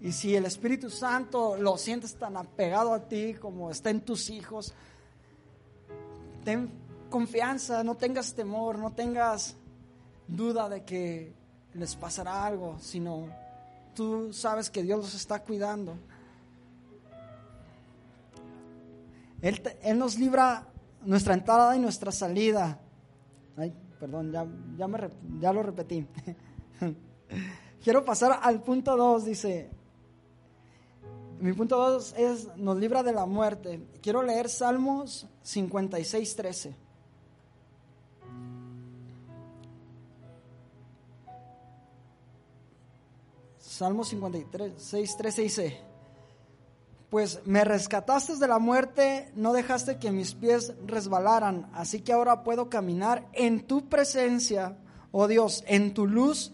Y 0.00 0.12
si 0.12 0.34
el 0.34 0.44
Espíritu 0.44 0.90
Santo 0.90 1.56
lo 1.56 1.78
sientes 1.78 2.14
tan 2.16 2.36
apegado 2.36 2.92
a 2.92 3.08
ti 3.08 3.34
como 3.34 3.70
está 3.70 3.90
en 3.90 4.00
tus 4.00 4.28
hijos, 4.30 4.74
ten 6.44 6.70
confianza, 7.10 7.82
no 7.84 7.94
tengas 7.96 8.34
temor, 8.34 8.78
no 8.78 8.92
tengas 8.92 9.56
duda 10.26 10.68
de 10.68 10.84
que 10.84 11.32
les 11.74 11.96
pasará 11.96 12.44
algo, 12.44 12.78
sino 12.80 13.28
tú 13.94 14.32
sabes 14.32 14.70
que 14.70 14.82
Dios 14.82 14.98
los 14.98 15.14
está 15.14 15.42
cuidando. 15.42 15.96
Él, 19.42 19.98
nos 19.98 20.18
libra 20.18 20.66
nuestra 21.04 21.34
entrada 21.34 21.76
y 21.76 21.78
nuestra 21.78 22.10
salida. 22.10 22.80
Ay, 23.56 23.74
perdón, 24.00 24.32
ya, 24.32 24.46
ya, 24.78 24.88
me, 24.88 24.98
ya 25.38 25.52
lo 25.52 25.62
repetí. 25.62 26.06
Quiero 27.84 28.04
pasar 28.04 28.40
al 28.42 28.62
punto 28.62 28.96
2, 28.96 29.24
dice, 29.26 29.70
mi 31.40 31.52
punto 31.52 31.76
2 31.76 32.14
es, 32.16 32.56
nos 32.56 32.76
libra 32.78 33.02
de 33.02 33.12
la 33.12 33.26
muerte. 33.26 33.86
Quiero 34.00 34.22
leer 34.22 34.48
Salmos 34.48 35.26
56, 35.42 36.36
13. 36.36 36.76
Salmos 43.58 44.08
56, 44.08 45.16
13 45.16 45.42
dice, 45.42 45.80
pues 47.10 47.40
me 47.44 47.64
rescataste 47.64 48.36
de 48.36 48.46
la 48.46 48.60
muerte, 48.60 49.32
no 49.34 49.52
dejaste 49.52 49.98
que 49.98 50.12
mis 50.12 50.34
pies 50.34 50.74
resbalaran, 50.86 51.68
así 51.74 52.00
que 52.00 52.12
ahora 52.12 52.44
puedo 52.44 52.70
caminar 52.70 53.28
en 53.32 53.66
tu 53.66 53.88
presencia, 53.88 54.78
oh 55.10 55.26
Dios, 55.26 55.64
en 55.66 55.92
tu 55.92 56.06
luz 56.06 56.52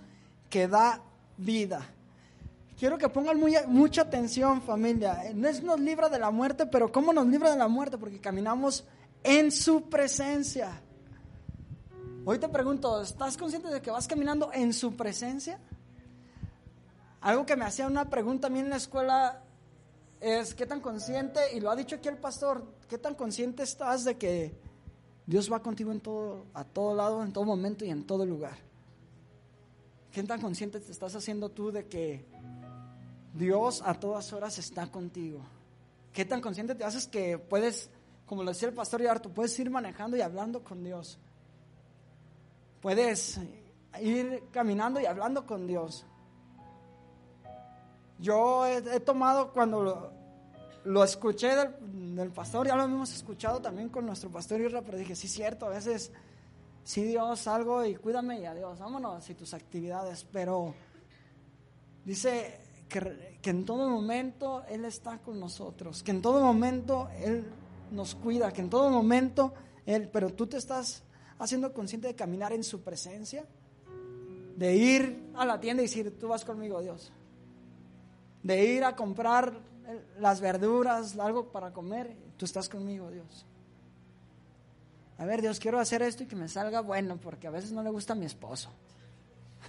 que 0.49 0.67
da 0.67 1.03
vida. 1.37 1.95
Quiero 2.81 2.97
que 2.97 3.11
pongan 3.11 3.39
mucha 3.69 4.01
atención 4.01 4.63
familia, 4.63 5.23
no 5.35 5.49
es 5.49 5.63
nos 5.63 5.79
libra 5.79 6.09
de 6.09 6.19
la 6.19 6.31
muerte, 6.31 6.65
pero 6.65 6.91
¿cómo 6.91 7.13
nos 7.13 7.27
libra 7.27 7.51
de 7.51 7.59
la 7.59 7.69
muerte? 7.69 7.99
Porque 7.99 8.19
caminamos 8.19 8.85
en 9.23 9.53
su 9.53 9.91
presencia. 9.91 10.81
Hoy 12.25 12.39
te 12.39 12.49
pregunto, 12.49 13.03
¿estás 13.03 13.37
consciente 13.37 13.69
de 13.69 13.83
que 13.83 13.91
vas 13.91 14.09
caminando 14.09 14.51
en 14.55 14.73
su 14.73 14.97
presencia? 14.97 15.61
Algo 17.21 17.45
que 17.45 17.55
me 17.55 17.67
hacía 17.67 17.87
una 17.87 18.09
pregunta 18.09 18.47
a 18.47 18.51
mí 18.51 18.61
en 18.61 18.71
la 18.71 18.77
escuela 18.77 19.43
es 20.19 20.55
qué 20.55 20.65
tan 20.65 20.81
consciente, 20.81 21.55
y 21.55 21.61
lo 21.61 21.71
ha 21.71 21.77
dicho 21.77 21.97
aquí 21.97 22.09
el 22.09 22.17
pastor, 22.17 22.65
qué 22.89 22.97
tan 22.97 23.15
consciente 23.15 23.63
estás 23.63 24.05
de 24.05 24.17
que 24.17 24.55
Dios 25.27 25.53
va 25.53 25.61
contigo 25.61 25.93
en 25.93 26.01
todo, 26.01 26.47
a 26.55 26.65
todo 26.65 26.95
lado, 26.95 27.23
en 27.25 27.35
todo 27.35 27.45
momento 27.45 27.85
y 27.85 27.91
en 27.91 28.07
todo 28.07 28.25
lugar. 28.25 28.57
¿Qué 30.13 30.23
tan 30.23 30.41
consciente 30.41 30.81
te 30.81 30.91
estás 30.91 31.15
haciendo 31.15 31.51
tú 31.51 31.71
de 31.71 31.87
que 31.87 32.25
Dios 33.33 33.83
a 33.85 33.95
todas 33.95 34.33
horas 34.33 34.59
está 34.59 34.91
contigo? 34.91 35.41
¿Qué 36.13 36.25
tan 36.25 36.41
consciente 36.41 36.75
te 36.75 36.85
haces 36.85 37.07
que 37.07 37.39
puedes, 37.39 37.91
como 38.27 38.43
lo 38.43 38.51
decía 38.51 38.69
el 38.69 38.75
pastor 38.75 39.03
Yarto, 39.03 39.31
puedes 39.31 39.57
ir 39.59 39.71
manejando 39.71 40.17
y 40.17 40.21
hablando 40.21 40.65
con 40.65 40.83
Dios? 40.83 41.19
Puedes 42.81 43.39
ir 44.01 44.45
caminando 44.51 45.01
y 45.01 45.07
hablando 45.07 45.47
con 45.47 45.67
Dios. 45.67 46.05
Yo 48.19 48.67
he, 48.67 49.01
tomado 49.01 49.53
cuando 49.53 50.13
lo, 50.85 51.05
escuché 51.05 51.55
del, 51.57 52.31
pastor, 52.33 52.67
ya 52.67 52.77
lo 52.77 52.85
hemos 52.85 53.15
escuchado 53.15 53.61
también 53.61 53.89
con 53.89 54.05
nuestro 54.05 54.31
pastor 54.31 54.61
Irra, 54.61 54.83
pero 54.83 54.99
dije, 54.99 55.17
sí, 55.17 55.27
cierto, 55.27 55.67
a 55.67 55.71
veces, 55.71 56.13
sí, 56.85 57.05
Dios, 57.05 57.41
salgo 57.41 57.85
y 57.85 57.95
cuídame 57.95 58.41
y 58.41 58.45
adiós, 58.45 58.79
vámonos 58.79 59.29
y 59.31 59.35
tus 59.35 59.55
actividades, 59.55 60.27
pero 60.31 60.75
dice 62.05 62.61
que, 62.91 63.39
que 63.41 63.49
en 63.49 63.65
todo 63.65 63.89
momento 63.89 64.65
Él 64.69 64.85
está 64.85 65.17
con 65.17 65.41
nosotros, 65.41 66.03
que 66.03 66.11
en 66.11 66.21
todo 66.21 66.43
momento 66.43 67.09
Él 67.23 67.47
nos 67.91 68.15
cuida, 68.15 68.53
que 68.53 68.61
en 68.61 68.69
todo 68.69 68.91
momento 68.91 69.55
Él, 69.87 70.11
pero 70.13 70.35
tú 70.35 70.47
te 70.47 70.59
estás 70.59 71.03
haciendo 71.39 71.73
consciente 71.73 72.09
de 72.09 72.15
caminar 72.15 72.53
en 72.53 72.63
su 72.63 72.83
presencia, 72.83 73.47
de 74.57 74.77
ir 74.77 75.31
a 75.35 75.47
la 75.47 75.59
tienda 75.59 75.83
y 75.83 75.87
decir, 75.87 76.19
tú 76.19 76.29
vas 76.29 76.45
conmigo, 76.45 76.83
Dios 76.83 77.11
de 78.43 78.65
ir 78.65 78.85
a 78.85 78.97
comprar 78.97 79.53
las 80.19 80.41
verduras, 80.41 81.19
algo 81.19 81.51
para 81.51 81.73
comer, 81.73 82.17
tú 82.37 82.45
estás 82.45 82.69
conmigo, 82.69 83.11
Dios. 83.11 83.47
A 85.19 85.25
ver, 85.27 85.43
Dios, 85.43 85.61
quiero 85.61 85.79
hacer 85.79 86.01
esto 86.03 86.23
y 86.23 86.27
que 86.27 86.37
me 86.37 86.49
salga 86.49 86.81
bueno, 86.81 87.19
porque 87.19 87.47
a 87.47 87.51
veces 87.51 87.73
no 87.73 87.83
le 87.83 87.91
gusta 87.91 88.15
a 88.15 88.17
mi 88.17 88.25
esposo. 88.25 88.71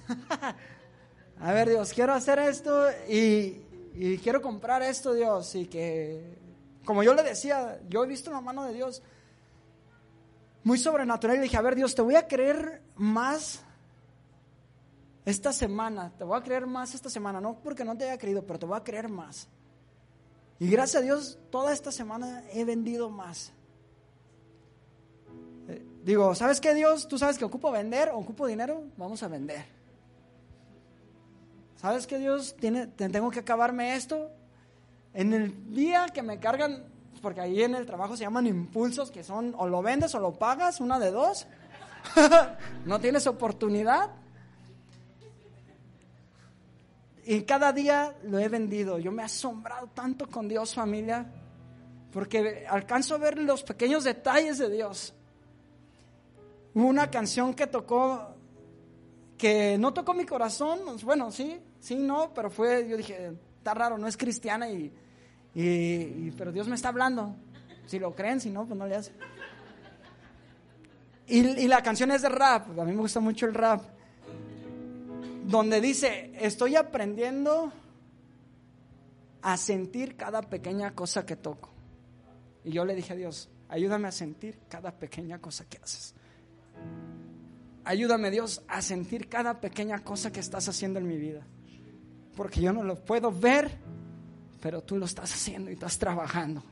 a 1.44 1.54
ver, 1.54 1.70
Dios, 1.70 1.92
quiero 1.92 2.14
hacer 2.14 2.38
esto 2.38 2.86
y, 3.10 3.62
quiero 4.22 4.44
comprar 4.44 4.84
esto, 4.84 5.14
Dios, 5.14 5.56
y 5.56 5.66
que, 5.66 6.38
como 6.86 7.02
yo 7.02 7.16
le 7.16 7.24
decía, 7.24 7.80
yo 7.90 8.04
he 8.04 8.08
visto 8.08 8.32
la 8.32 8.42
mano 8.42 8.64
de 8.64 8.74
Dios 8.76 9.02
muy 10.64 10.78
sobrenatural 10.78 11.38
y 11.38 11.40
le 11.40 11.44
dije, 11.44 11.58
a 11.58 11.62
ver, 11.62 11.76
Dios, 11.76 11.96
te 11.96 12.04
voy 12.04 12.14
a 12.14 12.28
creer 12.28 12.84
más 12.96 13.64
esta 15.26 15.52
semana, 15.52 16.14
te 16.16 16.24
voy 16.24 16.38
a 16.38 16.44
creer 16.44 16.68
más 16.68 16.94
esta 16.94 17.10
semana, 17.10 17.42
no 17.42 17.58
porque 17.64 17.84
no 17.84 17.98
te 17.98 18.04
haya 18.04 18.20
creído, 18.20 18.46
pero 18.46 18.60
te 18.60 18.68
voy 18.68 18.78
a 18.78 18.84
creer 18.84 19.10
más. 19.10 19.48
Y 20.60 20.70
gracias 20.70 21.02
a 21.02 21.04
Dios, 21.04 21.40
toda 21.50 21.74
esta 21.74 21.92
semana 21.92 22.44
he 22.54 22.66
vendido 22.66 23.10
más. 23.10 23.52
Eh, 25.68 25.84
digo, 26.04 26.36
¿sabes 26.36 26.62
qué 26.62 26.76
Dios? 26.76 27.08
Tú 27.08 27.18
sabes 27.18 27.40
que 27.40 27.46
ocupo 27.46 27.72
vender, 27.72 28.10
ocupo 28.14 28.46
dinero, 28.46 28.84
vamos 28.96 29.24
a 29.24 29.28
vender. 29.28 29.81
¿Sabes 31.82 32.06
qué 32.06 32.20
Dios? 32.20 32.56
Tiene, 32.60 32.86
tengo 32.86 33.32
que 33.32 33.40
acabarme 33.40 33.96
esto. 33.96 34.30
En 35.16 35.34
el 35.34 35.74
día 35.74 36.06
que 36.14 36.22
me 36.22 36.40
cargan, 36.40 36.84
porque 37.24 37.42
ahí 37.42 37.64
en 37.64 37.74
el 37.74 37.88
trabajo 37.88 38.16
se 38.16 38.24
llaman 38.24 38.46
impulsos, 38.46 39.10
que 39.10 39.24
son 39.24 39.56
o 39.58 39.68
lo 39.68 39.82
vendes 39.82 40.14
o 40.14 40.20
lo 40.20 40.34
pagas, 40.34 40.80
una 40.80 41.00
de 41.00 41.10
dos. 41.10 41.48
no 42.86 43.00
tienes 43.00 43.26
oportunidad. 43.26 44.12
Y 47.26 47.42
cada 47.42 47.74
día 47.74 48.16
lo 48.26 48.38
he 48.38 48.48
vendido. 48.48 49.00
Yo 49.00 49.12
me 49.12 49.24
he 49.24 49.26
asombrado 49.26 49.88
tanto 49.88 50.30
con 50.30 50.48
Dios, 50.48 50.76
familia, 50.76 51.26
porque 52.14 52.64
alcanzo 52.70 53.16
a 53.16 53.18
ver 53.18 53.40
los 53.40 53.64
pequeños 53.64 54.04
detalles 54.04 54.60
de 54.60 54.70
Dios. 54.70 55.16
Hubo 56.76 56.86
una 56.86 57.10
canción 57.10 57.56
que 57.56 57.66
tocó 57.66 58.36
que 59.36 59.80
no 59.80 59.92
tocó 59.92 60.14
mi 60.14 60.28
corazón, 60.28 60.82
bueno, 61.04 61.32
sí, 61.32 61.60
sí, 61.82 61.96
no, 61.96 62.34
pero 62.34 62.50
fue, 62.50 62.88
yo 62.88 62.96
dije, 62.96 63.34
está 63.58 63.74
raro, 63.74 63.98
no 63.98 64.08
es 64.08 64.16
cristiana 64.16 64.70
y, 64.70 64.94
y, 65.54 66.32
pero 66.32 66.54
Dios 66.54 66.68
me 66.68 66.76
está 66.76 66.88
hablando. 66.90 67.36
Si 67.86 68.00
lo 68.00 68.16
creen, 68.16 68.40
si 68.40 68.50
no, 68.50 68.66
pues 68.66 68.78
no 68.78 68.88
le 68.88 68.96
hace. 68.96 69.12
Y, 71.28 71.40
y 71.40 71.68
la 71.68 71.84
canción 71.84 72.12
es 72.12 72.22
de 72.22 72.30
rap, 72.30 72.80
a 72.80 72.86
mí 72.86 72.94
me 72.94 73.02
gusta 73.02 73.20
mucho 73.20 73.46
el 73.46 73.54
rap, 73.54 73.84
donde 75.46 75.82
dice, 75.82 76.32
estoy 76.40 76.76
aprendiendo 76.76 77.74
a 79.42 79.58
sentir 79.58 80.16
cada 80.16 80.42
pequeña 80.42 80.94
cosa 80.94 81.26
que 81.26 81.36
toco. 81.36 81.70
Y 82.64 82.72
yo 82.72 82.86
le 82.86 82.96
dije 82.96 83.14
a 83.14 83.16
Dios, 83.16 83.50
ayúdame 83.70 84.08
a 84.08 84.12
sentir 84.12 84.60
cada 84.70 84.92
pequeña 84.92 85.40
cosa 85.40 85.66
que 85.66 85.78
haces. 85.78 86.14
Ayúdame 87.84 88.30
Dios 88.30 88.62
a 88.68 88.82
sentir 88.82 89.28
cada 89.28 89.60
pequeña 89.60 90.00
cosa 90.00 90.32
que 90.32 90.40
estás 90.40 90.70
haciendo 90.70 91.00
en 91.00 91.08
mi 91.08 91.18
vida. 91.18 91.46
Porque 92.36 92.62
yo 92.62 92.72
no 92.72 92.84
lo 92.84 92.96
puedo 92.96 93.32
ver, 93.32 93.78
pero 94.62 94.82
tú 94.82 94.98
lo 94.98 95.06
estás 95.06 95.34
haciendo 95.34 95.70
y 95.70 95.74
estás 95.74 95.98
trabajando. 95.98 96.64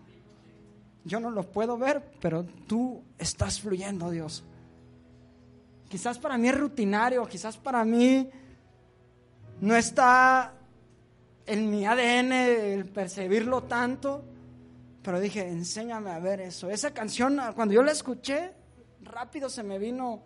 Yo 1.03 1.19
no 1.19 1.31
lo 1.31 1.43
puedo 1.43 1.77
ver, 1.77 2.03
pero 2.21 2.45
tú 2.67 3.03
estás 3.17 3.59
fluyendo, 3.59 4.09
Dios. 4.11 4.43
Quizás 5.89 6.19
para 6.19 6.37
mí 6.37 6.47
es 6.49 6.57
rutinario, 6.57 7.25
quizás 7.25 7.57
para 7.57 7.83
mí 7.83 8.29
no 9.59 9.75
está 9.75 10.53
en 11.45 11.69
mi 11.69 11.85
ADN 11.85 12.31
el 12.31 12.85
percibirlo 12.85 13.63
tanto, 13.63 14.23
pero 15.01 15.19
dije, 15.19 15.47
enséñame 15.47 16.11
a 16.11 16.19
ver 16.19 16.41
eso. 16.41 16.69
Esa 16.69 16.93
canción, 16.93 17.39
cuando 17.55 17.73
yo 17.73 17.81
la 17.81 17.91
escuché, 17.91 18.51
rápido 19.01 19.49
se 19.49 19.63
me 19.63 19.79
vino 19.79 20.21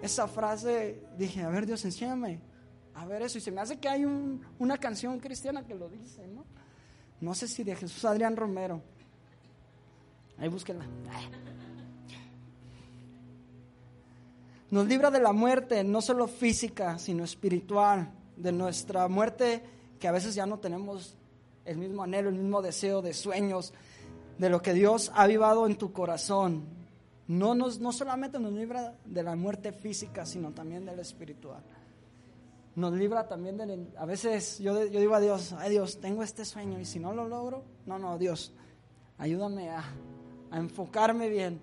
esa 0.00 0.28
frase, 0.28 1.02
dije, 1.18 1.42
a 1.42 1.48
ver 1.48 1.66
Dios, 1.66 1.84
enséñame 1.84 2.40
a 2.94 3.06
ver 3.06 3.22
eso. 3.22 3.38
Y 3.38 3.40
se 3.40 3.50
me 3.50 3.60
hace 3.60 3.78
que 3.78 3.88
hay 3.88 4.04
una 4.58 4.78
canción 4.78 5.18
cristiana 5.20 5.66
que 5.66 5.74
lo 5.74 5.88
dice, 5.88 6.26
¿no? 6.26 6.44
No 7.20 7.34
sé 7.34 7.48
si 7.48 7.64
de 7.64 7.74
Jesús 7.74 8.04
Adrián 8.04 8.36
Romero. 8.36 8.82
Ahí 10.38 10.48
búsquenla. 10.48 10.86
Nos 14.70 14.86
libra 14.88 15.10
de 15.10 15.20
la 15.20 15.32
muerte, 15.32 15.84
no 15.84 16.02
solo 16.02 16.26
física, 16.26 16.98
sino 16.98 17.22
espiritual, 17.22 18.10
de 18.36 18.50
nuestra 18.50 19.06
muerte 19.08 19.62
que 20.00 20.08
a 20.08 20.12
veces 20.12 20.34
ya 20.34 20.46
no 20.46 20.58
tenemos 20.58 21.16
el 21.64 21.78
mismo 21.78 22.02
anhelo, 22.02 22.28
el 22.28 22.34
mismo 22.34 22.60
deseo 22.60 23.00
de 23.00 23.14
sueños, 23.14 23.72
de 24.38 24.50
lo 24.50 24.60
que 24.60 24.74
Dios 24.74 25.12
ha 25.14 25.22
avivado 25.22 25.66
en 25.66 25.76
tu 25.76 25.92
corazón. 25.92 26.64
No, 27.26 27.54
nos, 27.54 27.78
no 27.78 27.92
solamente 27.92 28.38
nos 28.38 28.52
libra 28.52 28.94
de 29.04 29.22
la 29.22 29.36
muerte 29.36 29.72
física, 29.72 30.26
sino 30.26 30.50
también 30.50 30.84
de 30.84 30.94
la 30.94 31.02
espiritual. 31.02 31.62
Nos 32.76 32.92
libra 32.92 33.28
también 33.28 33.56
de... 33.56 33.88
A 33.96 34.04
veces 34.04 34.58
yo, 34.58 34.84
yo 34.86 35.00
digo 35.00 35.14
a 35.14 35.20
Dios, 35.20 35.52
ay 35.52 35.70
Dios, 35.70 36.00
tengo 36.00 36.22
este 36.22 36.44
sueño 36.44 36.80
y 36.80 36.84
si 36.84 36.98
no 36.98 37.12
lo 37.12 37.28
logro, 37.28 37.64
no, 37.86 37.98
no, 37.98 38.18
Dios, 38.18 38.52
ayúdame 39.18 39.70
a, 39.70 39.84
a 40.50 40.58
enfocarme 40.58 41.28
bien, 41.28 41.60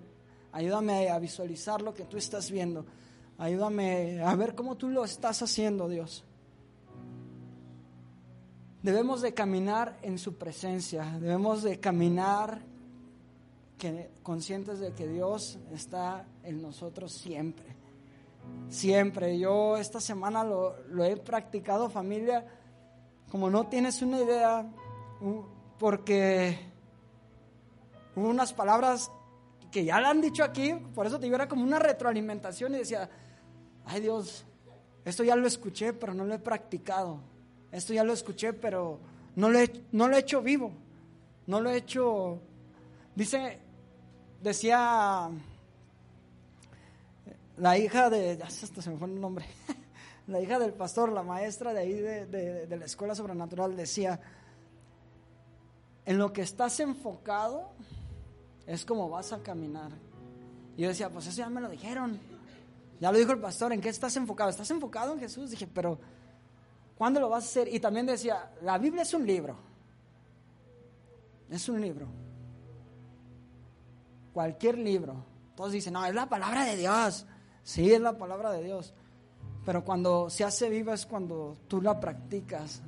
ayúdame 0.52 1.10
a 1.10 1.18
visualizar 1.18 1.82
lo 1.82 1.92
que 1.92 2.04
tú 2.04 2.16
estás 2.16 2.50
viendo, 2.50 2.86
ayúdame 3.36 4.22
a 4.22 4.34
ver 4.36 4.54
cómo 4.54 4.76
tú 4.76 4.88
lo 4.88 5.04
estás 5.04 5.42
haciendo, 5.42 5.88
Dios. 5.88 6.24
Debemos 8.82 9.20
de 9.20 9.34
caminar 9.34 9.98
en 10.02 10.18
su 10.18 10.34
presencia, 10.34 11.04
debemos 11.20 11.62
de 11.62 11.78
caminar 11.78 12.62
conscientes 14.22 14.78
de 14.78 14.92
que 14.92 15.08
Dios 15.08 15.58
está 15.72 16.26
en 16.44 16.62
nosotros 16.62 17.12
siempre. 17.12 17.81
Siempre. 18.68 19.38
Yo 19.38 19.76
esta 19.76 20.00
semana 20.00 20.44
lo, 20.44 21.04
he 21.04 21.16
practicado 21.16 21.90
familia, 21.90 22.46
como 23.30 23.50
no 23.50 23.66
tienes 23.66 24.00
una 24.02 24.20
idea, 24.20 24.66
porque 25.78 26.58
hubo 28.16 28.28
unas 28.28 28.52
palabras 28.52 29.10
que 29.70 29.84
ya 29.84 30.00
la 30.00 30.10
han 30.10 30.20
dicho 30.20 30.44
aquí, 30.44 30.74
por 30.94 31.06
eso 31.06 31.18
te 31.18 31.24
digo, 31.24 31.36
era 31.36 31.48
como 31.48 31.64
una 31.64 31.78
retroalimentación 31.78 32.74
y 32.74 32.78
decía, 32.78 33.08
ay 33.86 34.00
Dios, 34.00 34.44
esto 35.04 35.24
ya 35.24 35.34
lo 35.34 35.46
escuché, 35.46 35.92
pero 35.92 36.14
no 36.14 36.24
lo 36.24 36.34
he 36.34 36.38
practicado. 36.38 37.18
Esto 37.72 37.92
ya 37.92 38.04
lo 38.04 38.12
escuché, 38.12 38.52
pero 38.52 38.98
no 39.34 39.48
lo 39.48 39.58
he, 39.58 39.70
no 39.92 40.08
lo 40.08 40.16
he 40.16 40.20
hecho 40.20 40.42
vivo. 40.42 40.72
No 41.46 41.60
lo 41.60 41.70
he 41.70 41.76
hecho. 41.76 42.38
Dice, 43.14 43.58
decía 44.40 45.30
la 47.56 47.78
hija 47.78 48.10
de. 48.10 48.36
Ya 48.36 48.50
se 48.50 48.90
me 48.90 48.96
fue 48.96 49.08
el 49.08 49.20
nombre. 49.20 49.46
La 50.28 50.40
hija 50.40 50.60
del 50.60 50.72
pastor, 50.72 51.10
la 51.10 51.24
maestra 51.24 51.72
de 51.72 51.80
ahí 51.80 51.94
de, 51.94 52.26
de 52.26 52.76
la 52.76 52.84
escuela 52.84 53.12
sobrenatural, 53.12 53.76
decía: 53.76 54.20
En 56.06 56.16
lo 56.16 56.32
que 56.32 56.42
estás 56.42 56.78
enfocado 56.78 57.72
es 58.64 58.84
como 58.84 59.10
vas 59.10 59.32
a 59.32 59.42
caminar. 59.42 59.90
Y 60.76 60.82
yo 60.82 60.88
decía: 60.88 61.10
Pues 61.10 61.26
eso 61.26 61.38
ya 61.38 61.50
me 61.50 61.60
lo 61.60 61.68
dijeron. 61.68 62.20
Ya 63.00 63.10
lo 63.10 63.18
dijo 63.18 63.32
el 63.32 63.40
pastor, 63.40 63.72
¿en 63.72 63.80
qué 63.80 63.88
estás 63.88 64.16
enfocado? 64.16 64.48
¿Estás 64.48 64.70
enfocado 64.70 65.12
en 65.12 65.18
Jesús? 65.18 65.50
Dije, 65.50 65.66
pero 65.66 65.98
¿Cuándo 67.02 67.18
lo 67.18 67.28
vas 67.28 67.42
a 67.42 67.46
hacer? 67.48 67.74
Y 67.74 67.80
también 67.80 68.06
decía, 68.06 68.52
la 68.62 68.78
Biblia 68.78 69.02
es 69.02 69.12
un 69.12 69.26
libro. 69.26 69.56
Es 71.50 71.68
un 71.68 71.80
libro. 71.80 72.06
Cualquier 74.32 74.78
libro. 74.78 75.24
Todos 75.56 75.72
dicen, 75.72 75.94
no, 75.94 76.04
es 76.04 76.14
la 76.14 76.28
palabra 76.28 76.64
de 76.64 76.76
Dios. 76.76 77.26
Sí, 77.62 77.92
es 77.92 78.00
la 78.00 78.18
palabra 78.18 78.50
de 78.52 78.62
Dios. 78.62 78.92
Pero 79.64 79.84
cuando 79.84 80.28
se 80.28 80.44
hace 80.44 80.68
viva 80.68 80.94
es 80.94 81.06
cuando 81.06 81.56
tú 81.68 81.80
la 81.80 82.00
practicas, 82.00 82.82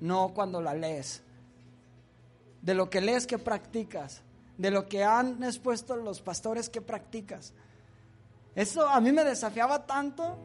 no 0.00 0.32
cuando 0.34 0.60
la 0.62 0.74
lees. 0.74 1.22
De 2.62 2.74
lo 2.74 2.88
que 2.88 3.00
lees 3.00 3.26
que 3.26 3.38
practicas, 3.38 4.22
de 4.56 4.70
lo 4.70 4.86
que 4.86 5.02
han 5.02 5.42
expuesto 5.42 5.96
los 5.96 6.20
pastores 6.20 6.68
que 6.68 6.80
practicas. 6.80 7.54
Eso 8.54 8.88
a 8.88 9.00
mí 9.00 9.12
me 9.12 9.24
desafiaba 9.24 9.86
tanto 9.86 10.36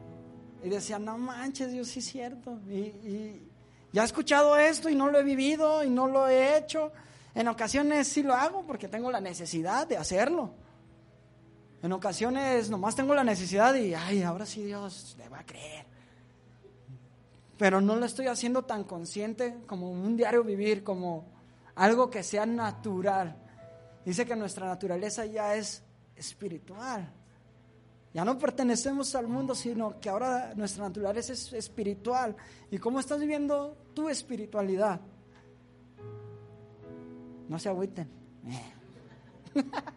y 0.64 0.68
decía, 0.68 0.98
no 0.98 1.18
manches, 1.18 1.70
Dios 1.70 1.88
sí 1.88 2.00
es 2.00 2.06
cierto. 2.06 2.58
Y, 2.68 3.42
ya 3.92 4.02
he 4.02 4.04
escuchado 4.04 4.56
esto 4.56 4.90
y 4.90 4.94
no 4.94 5.08
lo 5.08 5.18
he 5.18 5.22
vivido 5.22 5.82
y 5.84 5.90
no 5.90 6.06
lo 6.06 6.28
he 6.28 6.58
hecho. 6.58 6.92
En 7.34 7.48
ocasiones 7.48 8.08
sí 8.08 8.22
lo 8.22 8.34
hago 8.34 8.64
porque 8.66 8.88
tengo 8.88 9.10
la 9.10 9.20
necesidad 9.20 9.86
de 9.86 9.96
hacerlo. 9.96 10.54
En 11.82 11.92
ocasiones 11.92 12.70
nomás 12.70 12.96
tengo 12.96 13.14
la 13.14 13.24
necesidad 13.24 13.74
y, 13.74 13.94
ay, 13.94 14.22
ahora 14.22 14.46
sí 14.46 14.64
Dios 14.64 15.14
le 15.18 15.28
va 15.28 15.40
a 15.40 15.46
creer. 15.46 15.84
Pero 17.58 17.80
no 17.80 17.96
lo 17.96 18.04
estoy 18.04 18.26
haciendo 18.26 18.62
tan 18.64 18.84
consciente 18.84 19.58
como 19.66 19.90
un 19.90 20.16
diario 20.16 20.44
vivir, 20.44 20.82
como 20.82 21.26
algo 21.74 22.10
que 22.10 22.22
sea 22.22 22.46
natural. 22.46 23.36
Dice 24.04 24.26
que 24.26 24.36
nuestra 24.36 24.66
naturaleza 24.66 25.26
ya 25.26 25.54
es 25.54 25.82
espiritual. 26.14 27.10
Ya 28.12 28.24
no 28.24 28.38
pertenecemos 28.38 29.14
al 29.14 29.28
mundo, 29.28 29.54
sino 29.54 30.00
que 30.00 30.08
ahora 30.08 30.54
nuestra 30.54 30.88
naturaleza 30.88 31.34
es 31.34 31.52
espiritual. 31.52 32.34
¿Y 32.70 32.78
cómo 32.78 32.98
estás 32.98 33.20
viviendo 33.20 33.76
tu 33.94 34.08
espiritualidad? 34.08 35.00
No 37.48 37.58
se 37.58 37.68
agüiten. 37.68 38.08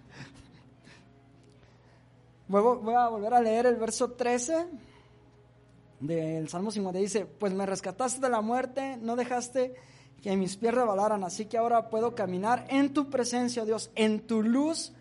Voy 2.49 2.95
a 2.95 3.09
volver 3.09 3.35
a 3.35 3.41
leer 3.41 3.67
el 3.67 3.75
verso 3.75 4.13
13 4.13 4.65
del 5.99 6.49
Salmo 6.49 6.71
50. 6.71 6.97
Dice, 6.97 7.25
pues 7.27 7.53
me 7.53 7.67
rescataste 7.67 8.19
de 8.19 8.27
la 8.27 8.41
muerte, 8.41 8.97
no 8.97 9.15
dejaste 9.15 9.75
que 10.23 10.35
mis 10.35 10.57
piernas 10.57 10.88
balaran, 10.88 11.23
así 11.23 11.45
que 11.45 11.59
ahora 11.59 11.91
puedo 11.91 12.15
caminar 12.15 12.65
en 12.69 12.91
tu 12.91 13.12
presencia, 13.12 13.65
Dios, 13.65 13.91
en 13.93 14.21
tu 14.21 14.41
luz 14.41 14.93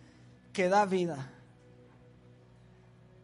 que 0.53 0.69
da 0.69 0.85
vida. 0.85 1.33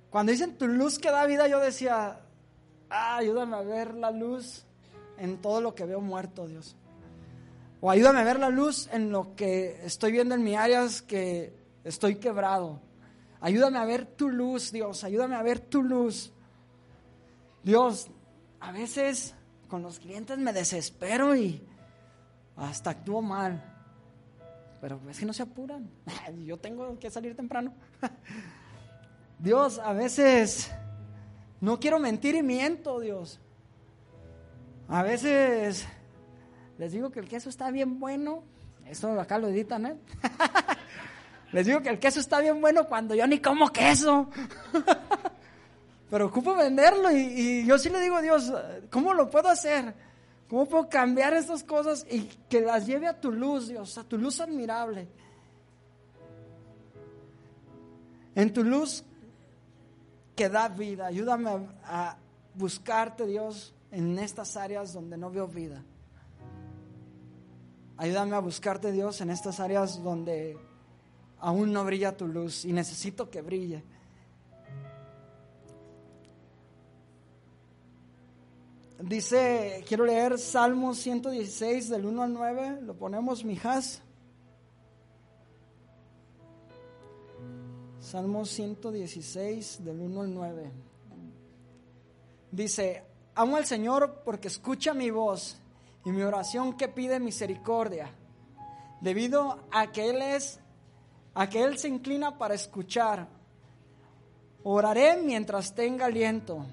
Cuando 0.08 0.32
dicen 0.32 0.56
tu 0.56 0.68
luz 0.68 0.98
que 0.98 1.10
da 1.10 1.26
vida, 1.26 1.46
yo 1.46 1.60
decía, 1.60 2.20
ah, 2.88 3.16
ayúdame 3.18 3.56
a 3.56 3.60
ver 3.60 3.92
la 3.92 4.10
luz 4.10 4.64
en 5.18 5.36
todo 5.36 5.60
lo 5.60 5.74
que 5.74 5.84
veo 5.84 6.00
muerto, 6.00 6.48
Dios. 6.48 6.76
O 7.82 7.90
ayúdame 7.90 8.20
a 8.20 8.24
ver 8.24 8.38
la 8.38 8.48
luz 8.48 8.88
en 8.90 9.10
lo 9.10 9.36
que 9.36 9.84
estoy 9.84 10.12
viendo 10.12 10.34
en 10.34 10.42
mi 10.42 10.56
áreas 10.56 11.02
que 11.02 11.52
estoy 11.84 12.14
quebrado. 12.14 12.80
Ayúdame 13.44 13.76
a 13.76 13.84
ver 13.84 14.06
tu 14.06 14.30
luz, 14.30 14.72
Dios. 14.72 15.04
Ayúdame 15.04 15.36
a 15.36 15.42
ver 15.42 15.60
tu 15.60 15.82
luz. 15.82 16.32
Dios, 17.62 18.08
a 18.58 18.72
veces 18.72 19.34
con 19.68 19.82
los 19.82 19.98
clientes 19.98 20.38
me 20.38 20.54
desespero 20.54 21.36
y 21.36 21.62
hasta 22.56 22.88
actúo 22.88 23.20
mal. 23.20 23.62
Pero 24.80 24.98
es 25.10 25.18
que 25.18 25.26
no 25.26 25.34
se 25.34 25.42
apuran. 25.42 25.90
Yo 26.46 26.56
tengo 26.56 26.98
que 26.98 27.10
salir 27.10 27.36
temprano. 27.36 27.74
Dios, 29.38 29.78
a 29.78 29.92
veces 29.92 30.70
no 31.60 31.78
quiero 31.78 31.98
mentir 31.98 32.36
y 32.36 32.42
miento, 32.42 32.98
Dios. 32.98 33.40
A 34.88 35.02
veces 35.02 35.84
les 36.78 36.92
digo 36.92 37.10
que 37.10 37.20
el 37.20 37.28
queso 37.28 37.50
está 37.50 37.70
bien 37.70 38.00
bueno. 38.00 38.42
Eso 38.86 39.20
acá 39.20 39.36
lo 39.36 39.48
editan, 39.48 39.84
¿eh? 39.84 39.96
les 41.54 41.66
digo 41.66 41.80
que 41.82 41.88
el 41.88 42.00
queso 42.00 42.18
está 42.18 42.40
bien 42.40 42.60
bueno 42.60 42.88
cuando 42.88 43.14
yo 43.14 43.28
ni 43.28 43.38
como 43.38 43.68
queso. 43.68 44.28
pero 46.10 46.26
ocupo 46.26 46.56
venderlo 46.56 47.12
y, 47.12 47.20
y 47.20 47.64
yo 47.64 47.78
sí 47.78 47.90
le 47.90 48.00
digo 48.00 48.16
a 48.16 48.22
Dios, 48.22 48.52
¿cómo 48.90 49.14
lo 49.14 49.30
puedo 49.30 49.48
hacer? 49.48 49.94
¿Cómo 50.48 50.66
puedo 50.66 50.88
cambiar 50.88 51.32
estas 51.32 51.62
cosas 51.62 52.04
y 52.10 52.22
que 52.48 52.60
las 52.60 52.88
lleve 52.88 53.06
a 53.06 53.20
tu 53.20 53.30
luz, 53.30 53.68
Dios, 53.68 53.96
a 53.98 54.02
tu 54.02 54.18
luz 54.18 54.40
admirable? 54.40 55.06
En 58.34 58.52
tu 58.52 58.64
luz 58.64 59.04
que 60.34 60.48
da 60.48 60.66
vida, 60.66 61.06
ayúdame 61.06 61.50
a, 61.50 61.60
a 61.84 62.16
buscarte, 62.56 63.26
Dios, 63.26 63.72
en 63.92 64.18
estas 64.18 64.56
áreas 64.56 64.92
donde 64.92 65.16
no 65.16 65.30
veo 65.30 65.46
vida. 65.46 65.84
Ayúdame 67.96 68.34
a 68.34 68.40
buscarte, 68.40 68.90
Dios, 68.90 69.20
en 69.20 69.30
estas 69.30 69.60
áreas 69.60 70.02
donde 70.02 70.58
aún 71.44 71.74
no 71.74 71.84
brilla 71.84 72.16
tu 72.16 72.26
luz 72.26 72.64
y 72.64 72.72
necesito 72.72 73.28
que 73.28 73.42
brille. 73.42 73.84
Dice, 78.98 79.84
quiero 79.86 80.06
leer 80.06 80.38
Salmo 80.38 80.94
116 80.94 81.90
del 81.90 82.06
1 82.06 82.22
al 82.22 82.32
9, 82.32 82.80
lo 82.80 82.94
ponemos, 82.96 83.44
mijas. 83.44 84.00
Salmo 88.00 88.46
116 88.46 89.84
del 89.84 90.00
1 90.00 90.20
al 90.22 90.32
9. 90.32 90.72
Dice, 92.52 93.04
amo 93.34 93.56
al 93.56 93.66
Señor 93.66 94.22
porque 94.24 94.48
escucha 94.48 94.94
mi 94.94 95.10
voz 95.10 95.58
y 96.06 96.10
mi 96.10 96.22
oración 96.22 96.74
que 96.74 96.88
pide 96.88 97.20
misericordia, 97.20 98.10
debido 99.02 99.66
a 99.70 99.92
que 99.92 100.08
Él 100.08 100.22
es, 100.22 100.60
a 101.34 101.48
que 101.48 101.62
Él 101.62 101.78
se 101.78 101.88
inclina 101.88 102.38
para 102.38 102.54
escuchar. 102.54 103.26
Oraré 104.62 105.16
mientras 105.16 105.74
tenga 105.74 106.06
aliento. 106.06 106.64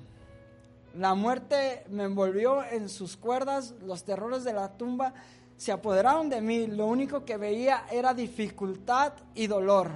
La 0.95 1.15
muerte 1.15 1.85
me 1.89 2.03
envolvió 2.03 2.63
en 2.63 2.89
sus 2.89 3.17
cuerdas, 3.17 3.73
los 3.81 4.03
terrores 4.03 4.43
de 4.43 4.53
la 4.53 4.77
tumba 4.77 5.13
se 5.61 5.71
apoderaron 5.71 6.27
de 6.27 6.41
mí, 6.41 6.65
lo 6.65 6.87
único 6.87 7.23
que 7.23 7.37
veía 7.37 7.85
era 7.91 8.15
dificultad 8.15 9.13
y 9.35 9.45
dolor. 9.45 9.91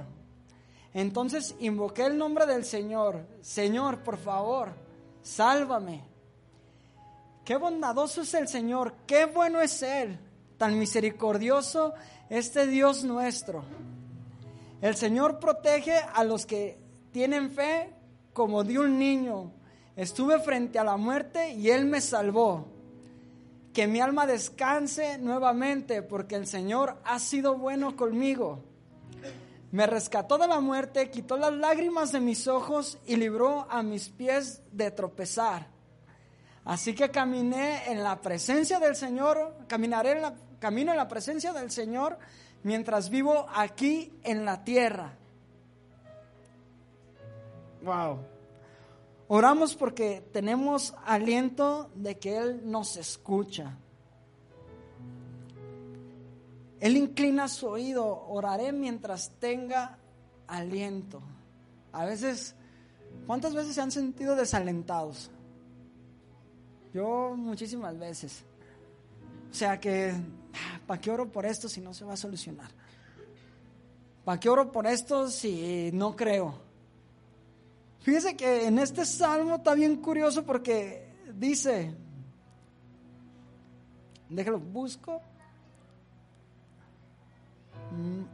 Entonces 0.94 1.56
invoqué 1.58 2.06
el 2.06 2.16
nombre 2.16 2.46
del 2.46 2.64
Señor, 2.64 3.26
Señor, 3.40 3.98
por 4.04 4.16
favor, 4.16 4.68
sálvame. 5.22 6.04
Qué 7.44 7.56
bondadoso 7.56 8.22
es 8.22 8.32
el 8.34 8.46
Señor, 8.46 8.94
qué 9.06 9.26
bueno 9.26 9.60
es 9.60 9.82
Él, 9.82 10.18
tan 10.56 10.78
misericordioso 10.78 11.94
este 12.30 12.66
Dios 12.66 13.04
nuestro. 13.04 13.64
El 14.80 14.94
Señor 14.94 15.38
protege 15.38 15.96
a 15.96 16.22
los 16.24 16.44
que 16.44 16.78
tienen 17.12 17.50
fe 17.50 17.94
como 18.32 18.62
de 18.62 18.78
un 18.78 18.98
niño. 18.98 19.52
Estuve 19.96 20.38
frente 20.40 20.78
a 20.78 20.84
la 20.84 20.96
muerte 20.96 21.52
y 21.52 21.70
Él 21.70 21.86
me 21.86 22.00
salvó. 22.00 22.68
Que 23.72 23.86
mi 23.86 24.00
alma 24.00 24.26
descanse 24.26 25.18
nuevamente 25.18 26.02
porque 26.02 26.34
el 26.34 26.46
Señor 26.46 26.98
ha 27.04 27.18
sido 27.18 27.56
bueno 27.56 27.96
conmigo. 27.96 28.62
Me 29.72 29.86
rescató 29.86 30.38
de 30.38 30.46
la 30.46 30.60
muerte, 30.60 31.10
quitó 31.10 31.36
las 31.36 31.52
lágrimas 31.52 32.12
de 32.12 32.20
mis 32.20 32.46
ojos 32.46 32.98
y 33.06 33.16
libró 33.16 33.66
a 33.70 33.82
mis 33.82 34.08
pies 34.08 34.62
de 34.72 34.90
tropezar. 34.90 35.66
Así 36.64 36.94
que 36.94 37.10
caminé 37.10 37.90
en 37.90 38.02
la 38.02 38.20
presencia 38.20 38.78
del 38.78 38.96
Señor, 38.96 39.56
caminaré 39.66 40.12
en 40.12 40.22
la, 40.22 40.34
camino 40.58 40.92
en 40.92 40.96
la 40.96 41.08
presencia 41.08 41.52
del 41.52 41.70
Señor 41.70 42.18
mientras 42.66 43.10
vivo 43.10 43.46
aquí 43.54 44.12
en 44.24 44.44
la 44.44 44.64
tierra. 44.64 45.12
Wow. 47.84 48.18
Oramos 49.28 49.76
porque 49.76 50.28
tenemos 50.32 50.92
aliento 51.04 51.92
de 51.94 52.18
que 52.18 52.36
Él 52.36 52.62
nos 52.64 52.96
escucha. 52.96 53.78
Él 56.80 56.96
inclina 56.96 57.46
su 57.46 57.68
oído, 57.68 58.26
oraré 58.26 58.72
mientras 58.72 59.30
tenga 59.38 59.98
aliento. 60.48 61.22
A 61.92 62.04
veces, 62.04 62.56
¿cuántas 63.28 63.54
veces 63.54 63.76
se 63.76 63.80
han 63.80 63.92
sentido 63.92 64.34
desalentados? 64.34 65.30
Yo 66.92 67.36
muchísimas 67.36 67.96
veces. 67.96 68.42
O 69.52 69.54
sea 69.54 69.78
que, 69.78 70.14
¿para 70.86 71.00
qué 71.00 71.10
oro 71.10 71.30
por 71.30 71.46
esto 71.46 71.68
si 71.68 71.80
no 71.80 71.94
se 71.94 72.04
va 72.04 72.14
a 72.14 72.16
solucionar? 72.16 72.70
¿Para 74.24 74.40
qué 74.40 74.48
oro 74.48 74.72
por 74.72 74.86
esto 74.86 75.30
si 75.30 75.90
no 75.92 76.16
creo? 76.16 76.54
Fíjese 78.00 78.36
que 78.36 78.66
en 78.66 78.78
este 78.78 79.04
salmo 79.04 79.56
está 79.56 79.74
bien 79.74 79.96
curioso 79.96 80.44
porque 80.44 81.08
dice, 81.34 81.92
déjalo, 84.28 84.58
busco. 84.60 85.20
Mm. 87.92 88.24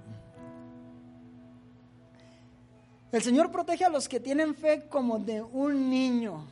El 3.12 3.22
Señor 3.22 3.50
protege 3.50 3.84
a 3.84 3.90
los 3.90 4.08
que 4.08 4.20
tienen 4.20 4.54
fe 4.54 4.86
como 4.88 5.18
de 5.18 5.42
un 5.42 5.90
niño. 5.90 6.46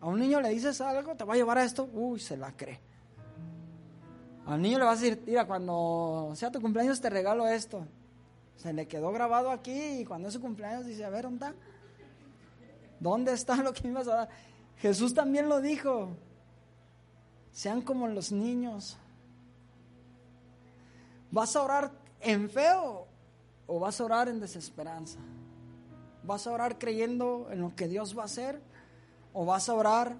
A 0.00 0.06
un 0.06 0.20
niño 0.20 0.40
le 0.40 0.50
dices 0.50 0.80
algo, 0.80 1.14
te 1.16 1.24
va 1.24 1.34
a 1.34 1.36
llevar 1.36 1.58
a 1.58 1.64
esto, 1.64 1.88
uy, 1.92 2.20
se 2.20 2.36
la 2.36 2.52
cree. 2.52 2.80
Al 4.50 4.60
niño 4.60 4.80
le 4.80 4.84
vas 4.84 4.98
a 4.98 5.02
decir, 5.02 5.22
mira, 5.26 5.46
cuando 5.46 6.32
sea 6.34 6.50
tu 6.50 6.60
cumpleaños 6.60 7.00
te 7.00 7.08
regalo 7.08 7.46
esto. 7.46 7.86
Se 8.56 8.72
le 8.72 8.88
quedó 8.88 9.12
grabado 9.12 9.52
aquí 9.52 10.00
y 10.00 10.04
cuando 10.04 10.26
es 10.26 10.34
su 10.34 10.40
cumpleaños 10.40 10.84
dice, 10.86 11.04
a 11.04 11.08
ver, 11.08 11.22
¿dónde 11.22 11.46
está? 11.46 11.54
¿Dónde 12.98 13.32
está 13.32 13.56
lo 13.62 13.72
que 13.72 13.84
me 13.84 13.90
ibas 13.90 14.08
a 14.08 14.16
dar? 14.16 14.28
Jesús 14.78 15.14
también 15.14 15.48
lo 15.48 15.60
dijo. 15.60 16.08
Sean 17.52 17.80
como 17.80 18.08
los 18.08 18.32
niños. 18.32 18.98
¿Vas 21.30 21.54
a 21.54 21.62
orar 21.62 21.92
en 22.20 22.50
feo 22.50 23.06
o 23.68 23.78
vas 23.78 24.00
a 24.00 24.04
orar 24.04 24.28
en 24.28 24.40
desesperanza? 24.40 25.20
¿Vas 26.24 26.48
a 26.48 26.50
orar 26.50 26.76
creyendo 26.76 27.46
en 27.52 27.60
lo 27.60 27.76
que 27.76 27.86
Dios 27.86 28.18
va 28.18 28.22
a 28.22 28.26
hacer 28.26 28.60
o 29.32 29.46
vas 29.46 29.68
a 29.68 29.74
orar 29.74 30.16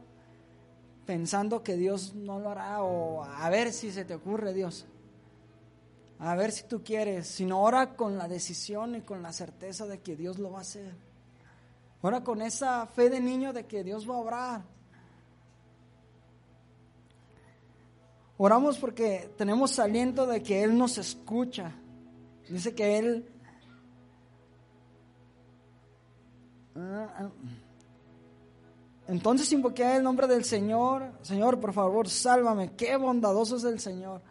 pensando 1.10 1.64
que 1.64 1.76
Dios 1.76 2.14
no 2.14 2.38
lo 2.38 2.50
hará 2.50 2.84
o 2.84 3.24
a 3.24 3.50
ver 3.50 3.72
si 3.72 3.90
se 3.90 4.04
te 4.04 4.14
ocurre 4.14 4.54
Dios? 4.54 4.86
A 6.20 6.36
ver 6.36 6.52
si 6.52 6.62
tú 6.68 6.84
quieres, 6.84 7.26
sino 7.26 7.60
ora 7.60 7.96
con 7.96 8.16
la 8.16 8.28
decisión 8.28 8.94
y 8.94 9.00
con 9.00 9.20
la 9.20 9.32
certeza 9.32 9.86
de 9.86 9.98
que 9.98 10.14
Dios 10.14 10.38
lo 10.38 10.52
va 10.52 10.58
a 10.58 10.60
hacer. 10.60 10.94
Ora 12.00 12.22
con 12.22 12.42
esa 12.42 12.86
fe 12.86 13.10
de 13.10 13.18
niño 13.18 13.52
de 13.52 13.66
que 13.66 13.82
Dios 13.82 14.08
va 14.08 14.14
a 14.14 14.18
obrar. 14.18 14.62
Oramos 18.36 18.78
porque 18.78 19.34
tenemos 19.36 19.80
aliento 19.80 20.28
de 20.28 20.44
que 20.44 20.62
Él 20.62 20.78
nos 20.78 20.96
escucha. 20.96 21.72
Dice 22.48 22.72
que 22.72 22.98
Él... 22.98 23.28
Entonces 29.10 29.50
invoqué 29.52 29.96
el 29.96 30.04
nombre 30.04 30.28
del 30.28 30.44
Señor. 30.44 31.12
Señor, 31.22 31.58
por 31.58 31.72
favor, 31.72 32.08
sálvame. 32.08 32.76
Qué 32.76 32.96
bondadoso 32.96 33.56
es 33.56 33.64
el 33.64 33.80
Señor. 33.80 34.22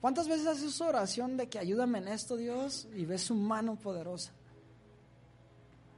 ¿Cuántas 0.00 0.28
veces 0.28 0.46
haces 0.46 0.72
su 0.72 0.84
oración 0.84 1.36
de 1.36 1.48
que 1.48 1.58
ayúdame 1.58 1.98
en 1.98 2.06
esto, 2.06 2.36
Dios? 2.36 2.86
Y 2.94 3.06
ves 3.06 3.22
su 3.22 3.34
mano 3.34 3.74
poderosa. 3.74 4.32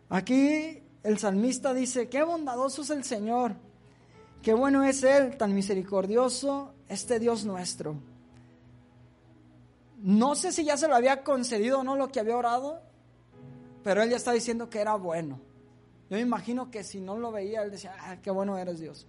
Aquí 0.08 0.82
el 1.02 1.18
salmista 1.18 1.74
dice, 1.74 2.08
qué 2.08 2.22
bondadoso 2.22 2.82
es 2.82 2.90
el 2.90 3.04
Señor, 3.04 3.54
qué 4.40 4.54
bueno 4.54 4.82
es 4.82 5.02
Él, 5.02 5.36
tan 5.36 5.54
misericordioso, 5.54 6.72
este 6.88 7.18
Dios 7.18 7.44
nuestro. 7.44 7.96
No 9.98 10.34
sé 10.36 10.52
si 10.52 10.64
ya 10.64 10.78
se 10.78 10.88
lo 10.88 10.94
había 10.94 11.22
concedido 11.22 11.80
o 11.80 11.84
no 11.84 11.96
lo 11.96 12.08
que 12.08 12.20
había 12.20 12.36
orado, 12.36 12.80
pero 13.84 14.02
Él 14.02 14.10
ya 14.10 14.16
está 14.16 14.32
diciendo 14.32 14.70
que 14.70 14.80
era 14.80 14.94
bueno. 14.94 15.51
Yo 16.12 16.18
me 16.18 16.24
imagino 16.24 16.70
que 16.70 16.84
si 16.84 17.00
no 17.00 17.16
lo 17.16 17.32
veía, 17.32 17.62
Él 17.62 17.70
decía, 17.70 17.96
ah, 17.98 18.18
qué 18.22 18.30
bueno 18.30 18.58
eres 18.58 18.80
Dios. 18.80 19.06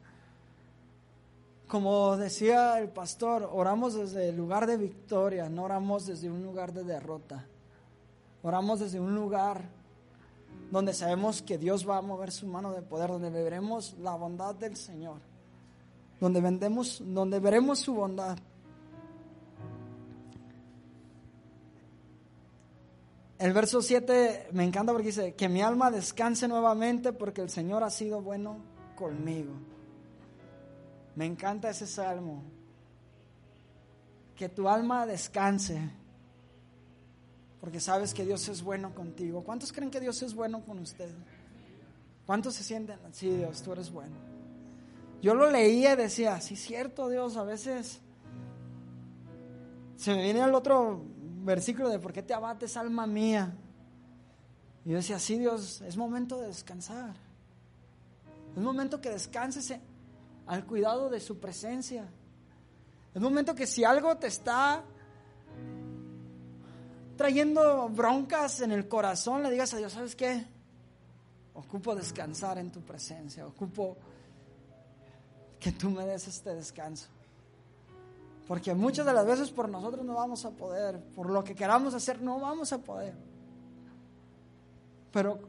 Como 1.68 2.16
decía 2.16 2.80
el 2.80 2.88
pastor, 2.88 3.50
oramos 3.52 3.96
desde 3.96 4.30
el 4.30 4.38
lugar 4.38 4.66
de 4.66 4.78
victoria, 4.78 5.50
no 5.50 5.64
oramos 5.64 6.06
desde 6.06 6.32
un 6.32 6.42
lugar 6.42 6.72
de 6.72 6.86
derrota. 6.86 7.46
Oramos 8.42 8.80
desde 8.80 9.02
un 9.02 9.14
lugar 9.14 9.66
donde 10.72 10.94
sabemos 10.94 11.42
que 11.42 11.58
Dios 11.58 11.86
va 11.86 11.98
a 11.98 12.02
mover 12.02 12.32
su 12.32 12.48
mano 12.48 12.72
de 12.72 12.82
poder, 12.82 13.10
donde 13.10 13.30
veremos 13.32 13.98
la 14.00 14.16
bondad 14.16 14.56
del 14.56 14.78
Señor, 14.78 15.18
donde, 16.22 16.40
vendemos, 16.40 17.04
donde 17.06 17.42
veremos 17.42 17.80
su 17.80 17.96
bondad. 17.96 18.38
El 23.44 23.52
verso 23.52 23.82
7 23.82 24.52
me 24.54 24.64
encanta 24.64 24.94
porque 24.94 25.08
dice, 25.08 25.34
que 25.34 25.50
mi 25.50 25.62
alma 25.62 25.92
descanse 25.92 26.48
nuevamente 26.48 27.12
porque 27.12 27.42
el 27.42 27.50
Señor 27.50 27.84
ha 27.84 27.90
sido 27.90 28.22
bueno 28.22 28.64
conmigo. 28.96 29.52
Me 31.18 31.26
encanta 31.26 31.70
ese 31.70 31.86
salmo. 31.86 32.42
Que 34.34 34.48
tu 34.48 34.70
alma 34.70 35.06
descanse 35.06 35.78
porque 37.60 37.82
sabes 37.82 38.14
que 38.14 38.24
Dios 38.24 38.48
es 38.48 38.64
bueno 38.64 38.96
contigo. 38.96 39.44
¿Cuántos 39.44 39.74
creen 39.74 39.92
que 39.92 40.00
Dios 40.00 40.24
es 40.24 40.34
bueno 40.34 40.64
con 40.64 40.80
usted? 40.80 41.14
¿Cuántos 42.26 42.56
se 42.56 42.64
sienten? 42.64 42.98
Sí, 43.12 43.30
Dios, 43.30 43.62
tú 43.62 43.74
eres 43.74 43.92
bueno. 43.92 44.16
Yo 45.22 45.36
lo 45.36 45.52
leía 45.52 45.92
y 45.92 45.98
decía, 45.98 46.40
sí, 46.40 46.56
cierto, 46.56 47.10
Dios, 47.10 47.36
a 47.36 47.44
veces 47.44 48.00
se 49.98 50.16
me 50.16 50.24
viene 50.24 50.42
el 50.42 50.56
otro 50.56 51.12
versículo 51.44 51.90
de 51.90 52.00
¿por 52.00 52.14
qué 52.14 52.24
te 52.24 52.34
abates, 52.34 52.78
alma 52.78 53.08
mía? 53.08 53.54
Y 54.86 54.90
yo 54.90 54.98
decía, 54.98 55.20
sí, 55.20 55.38
Dios, 55.38 55.82
es 55.82 55.96
momento 55.98 56.40
de 56.40 56.48
descansar. 56.48 57.14
Es 58.56 58.62
momento 58.62 59.02
que 59.02 59.10
descanses 59.10 59.74
al 60.46 60.66
cuidado 60.66 61.10
de 61.10 61.20
su 61.20 61.40
presencia. 61.40 62.06
Es 63.14 63.22
momento 63.22 63.56
que 63.56 63.66
si 63.66 63.84
algo 63.84 64.18
te 64.18 64.28
está 64.28 64.84
trayendo 67.16 67.90
broncas 67.90 68.62
en 68.62 68.72
el 68.72 68.88
corazón, 68.88 69.44
le 69.44 69.52
digas 69.52 69.74
a 69.74 69.78
Dios, 69.78 69.94
¿sabes 69.94 70.16
qué? 70.16 70.46
Ocupo 71.54 71.96
descansar 71.96 72.58
en 72.58 72.72
tu 72.72 72.82
presencia, 72.82 73.46
ocupo 73.46 73.96
que 75.60 75.72
tú 75.72 75.90
me 75.90 76.06
des 76.06 76.28
este 76.28 76.54
descanso. 76.56 77.08
Porque 78.48 78.74
muchas 78.74 79.06
de 79.06 79.14
las 79.14 79.26
veces 79.26 79.52
por 79.52 79.70
nosotros 79.70 80.06
no 80.06 80.16
vamos 80.16 80.44
a 80.46 80.52
poder, 80.52 81.00
por 81.16 81.30
lo 81.30 81.44
que 81.44 81.56
queramos 81.56 81.94
hacer 81.94 82.22
no 82.22 82.40
vamos 82.40 82.74
a 82.74 82.80
poder. 82.80 83.14
Pero 85.12 85.40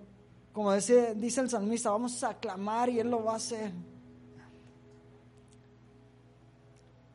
como 0.52 0.72
dice, 0.72 1.14
dice 1.16 1.40
el 1.40 1.50
salmista, 1.50 1.90
vamos 1.90 2.22
a 2.22 2.34
clamar 2.34 2.88
y 2.88 3.00
Él 3.00 3.10
lo 3.10 3.24
va 3.24 3.32
a 3.32 3.36
hacer. 3.36 3.72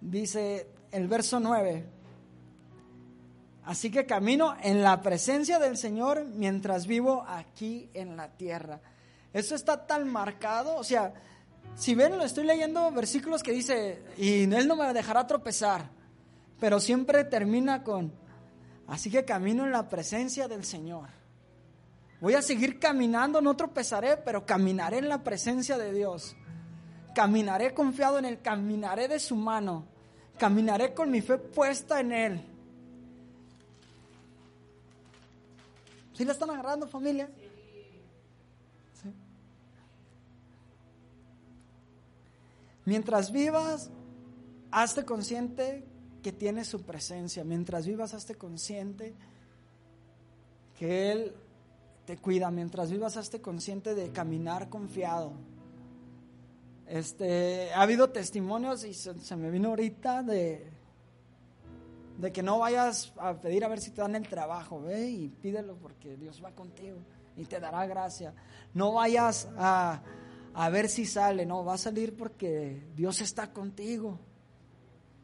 Dice 0.01 0.67
el 0.91 1.07
verso 1.07 1.39
9, 1.39 1.85
así 3.65 3.91
que 3.91 4.05
camino 4.05 4.55
en 4.61 4.81
la 4.81 5.01
presencia 5.01 5.59
del 5.59 5.77
Señor 5.77 6.25
mientras 6.25 6.87
vivo 6.87 7.23
aquí 7.27 7.89
en 7.93 8.17
la 8.17 8.29
tierra. 8.29 8.81
Eso 9.31 9.55
está 9.55 9.85
tan 9.85 10.09
marcado, 10.09 10.75
o 10.75 10.83
sea, 10.83 11.13
si 11.75 11.95
ven, 11.95 12.17
lo 12.17 12.23
estoy 12.23 12.45
leyendo 12.45 12.91
versículos 12.91 13.41
que 13.41 13.51
dice, 13.51 14.03
y 14.17 14.43
Él 14.43 14.67
no 14.67 14.75
me 14.75 14.93
dejará 14.93 15.25
tropezar, 15.27 15.89
pero 16.59 16.79
siempre 16.79 17.23
termina 17.23 17.83
con, 17.83 18.11
así 18.87 19.09
que 19.09 19.25
camino 19.25 19.65
en 19.65 19.71
la 19.71 19.87
presencia 19.87 20.47
del 20.47 20.65
Señor. 20.65 21.09
Voy 22.21 22.33
a 22.33 22.41
seguir 22.41 22.79
caminando, 22.79 23.41
no 23.41 23.55
tropezaré, 23.55 24.17
pero 24.17 24.45
caminaré 24.45 24.97
en 24.97 25.07
la 25.07 25.23
presencia 25.23 25.77
de 25.77 25.93
Dios. 25.93 26.35
Caminaré 27.15 27.73
confiado 27.73 28.19
en 28.19 28.25
Él, 28.25 28.41
caminaré 28.41 29.07
de 29.07 29.19
su 29.19 29.35
mano, 29.35 29.85
caminaré 30.37 30.93
con 30.93 31.09
mi 31.09 31.21
fe 31.21 31.37
puesta 31.37 31.99
en 32.01 32.11
Él. 32.11 32.45
¿Sí 36.13 36.25
la 36.25 36.33
están 36.33 36.49
agarrando 36.49 36.87
familia? 36.87 37.29
Mientras 42.89 43.31
vivas, 43.31 43.91
hazte 44.71 45.05
consciente 45.05 45.85
que 46.23 46.31
tiene 46.31 46.65
su 46.65 46.81
presencia. 46.81 47.43
Mientras 47.43 47.85
vivas, 47.85 48.15
hazte 48.15 48.33
consciente 48.33 49.13
que 50.75 51.11
Él 51.11 51.35
te 52.05 52.17
cuida. 52.17 52.49
Mientras 52.49 52.89
vivas, 52.89 53.15
hazte 53.15 53.41
consciente 53.41 53.93
de 53.93 54.09
caminar 54.09 54.69
confiado. 54.69 55.33
Este, 56.87 57.71
ha 57.75 57.83
habido 57.83 58.09
testimonios 58.09 58.83
y 58.83 58.95
se, 58.95 59.35
me 59.35 59.51
vino 59.51 59.69
ahorita 59.69 60.23
de, 60.23 60.67
de 62.17 62.31
que 62.31 62.41
no 62.41 62.57
vayas 62.57 63.13
a 63.17 63.39
pedir 63.39 63.63
a 63.65 63.67
ver 63.67 63.81
si 63.81 63.91
te 63.91 64.01
dan 64.01 64.15
el 64.15 64.27
trabajo, 64.27 64.81
ve 64.81 65.07
y 65.07 65.27
pídelo 65.27 65.75
porque 65.75 66.17
Dios 66.17 66.43
va 66.43 66.55
contigo 66.55 66.97
y 67.37 67.45
te 67.45 67.59
dará 67.59 67.85
gracia. 67.85 68.33
No 68.73 68.93
vayas 68.93 69.47
a 69.59 70.01
a 70.53 70.69
ver 70.69 70.89
si 70.89 71.05
sale. 71.05 71.45
No, 71.45 71.63
va 71.63 71.75
a 71.75 71.77
salir 71.77 72.15
porque 72.15 72.87
Dios 72.95 73.21
está 73.21 73.51
contigo. 73.51 74.19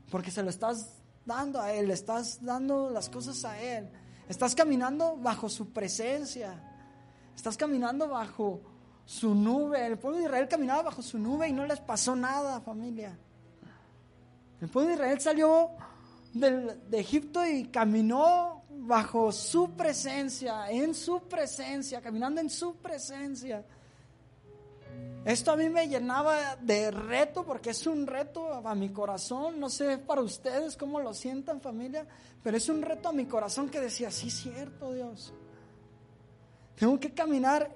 Porque 0.09 0.31
se 0.31 0.43
lo 0.43 0.49
estás 0.49 0.97
dando 1.25 1.59
a 1.59 1.73
Él, 1.73 1.91
estás 1.91 2.43
dando 2.43 2.89
las 2.89 3.09
cosas 3.09 3.43
a 3.45 3.59
Él. 3.59 3.89
Estás 4.29 4.55
caminando 4.55 5.17
bajo 5.17 5.49
su 5.49 5.71
presencia. 5.71 6.61
Estás 7.35 7.57
caminando 7.57 8.07
bajo 8.07 8.61
su 9.05 9.35
nube. 9.35 9.85
El 9.85 9.97
pueblo 9.97 10.19
de 10.19 10.25
Israel 10.25 10.47
caminaba 10.47 10.83
bajo 10.83 11.01
su 11.01 11.19
nube 11.19 11.47
y 11.47 11.53
no 11.53 11.65
les 11.65 11.79
pasó 11.79 12.15
nada, 12.15 12.61
familia. 12.61 13.17
El 14.61 14.69
pueblo 14.69 14.89
de 14.89 14.95
Israel 14.95 15.19
salió 15.19 15.69
de 16.33 16.99
Egipto 16.99 17.45
y 17.45 17.65
caminó 17.65 18.63
bajo 18.69 19.31
su 19.31 19.71
presencia, 19.71 20.69
en 20.69 20.93
su 20.93 21.21
presencia, 21.27 22.01
caminando 22.01 22.41
en 22.41 22.49
su 22.49 22.75
presencia. 22.75 23.65
Esto 25.25 25.51
a 25.51 25.57
mí 25.57 25.69
me 25.69 25.87
llenaba 25.87 26.55
de 26.57 26.91
reto 26.91 27.43
porque 27.43 27.71
es 27.71 27.87
un 27.87 28.05
reto 28.05 28.53
a 28.53 28.75
mi 28.75 28.89
corazón. 28.89 29.59
No 29.59 29.71
sé 29.71 29.97
para 29.97 30.21
ustedes 30.21 30.77
cómo 30.77 30.99
lo 30.99 31.15
sientan 31.15 31.61
familia, 31.61 32.05
pero 32.43 32.55
es 32.55 32.69
un 32.69 32.83
reto 32.83 33.09
a 33.09 33.11
mi 33.11 33.25
corazón 33.25 33.67
que 33.67 33.79
decía, 33.79 34.11
sí, 34.11 34.29
cierto 34.29 34.93
Dios. 34.93 35.33
Tengo 36.77 36.99
que 36.99 37.11
caminar 37.11 37.75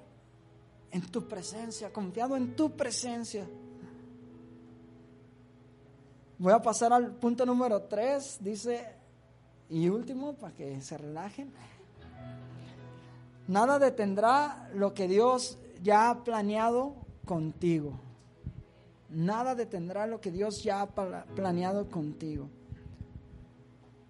en 0.92 1.02
tu 1.02 1.28
presencia, 1.28 1.92
confiado 1.92 2.38
en 2.38 2.56
tu 2.56 2.78
presencia. 2.78 3.48
Voy 6.38 6.54
a 6.54 6.62
pasar 6.62 6.94
al 6.94 7.16
punto 7.16 7.48
número 7.48 7.82
tres, 7.82 8.38
dice, 8.42 8.94
y 9.72 9.90
último, 9.90 10.34
para 10.34 10.54
que 10.54 10.82
se 10.82 11.00
relajen. 11.00 11.52
Nada 13.48 13.80
detendrá 13.80 14.70
lo 14.76 14.94
que 14.94 15.08
Dios 15.08 15.58
ya 15.82 16.12
ha 16.12 16.24
planeado 16.24 17.09
contigo. 17.30 17.94
Nada 19.10 19.54
detendrá 19.54 20.08
lo 20.08 20.20
que 20.20 20.32
Dios 20.32 20.64
ya 20.64 20.82
ha 20.82 20.88
planeado 21.36 21.88
contigo. 21.92 22.50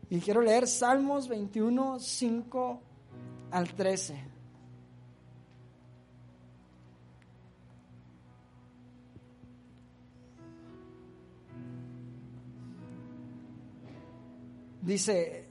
Y 0.10 0.22
quiero 0.22 0.42
leer 0.42 0.66
Salmos 0.70 1.28
21, 1.28 2.00
5 2.00 2.82
al 3.52 3.74
13. 3.76 4.24
Dice, 14.82 15.46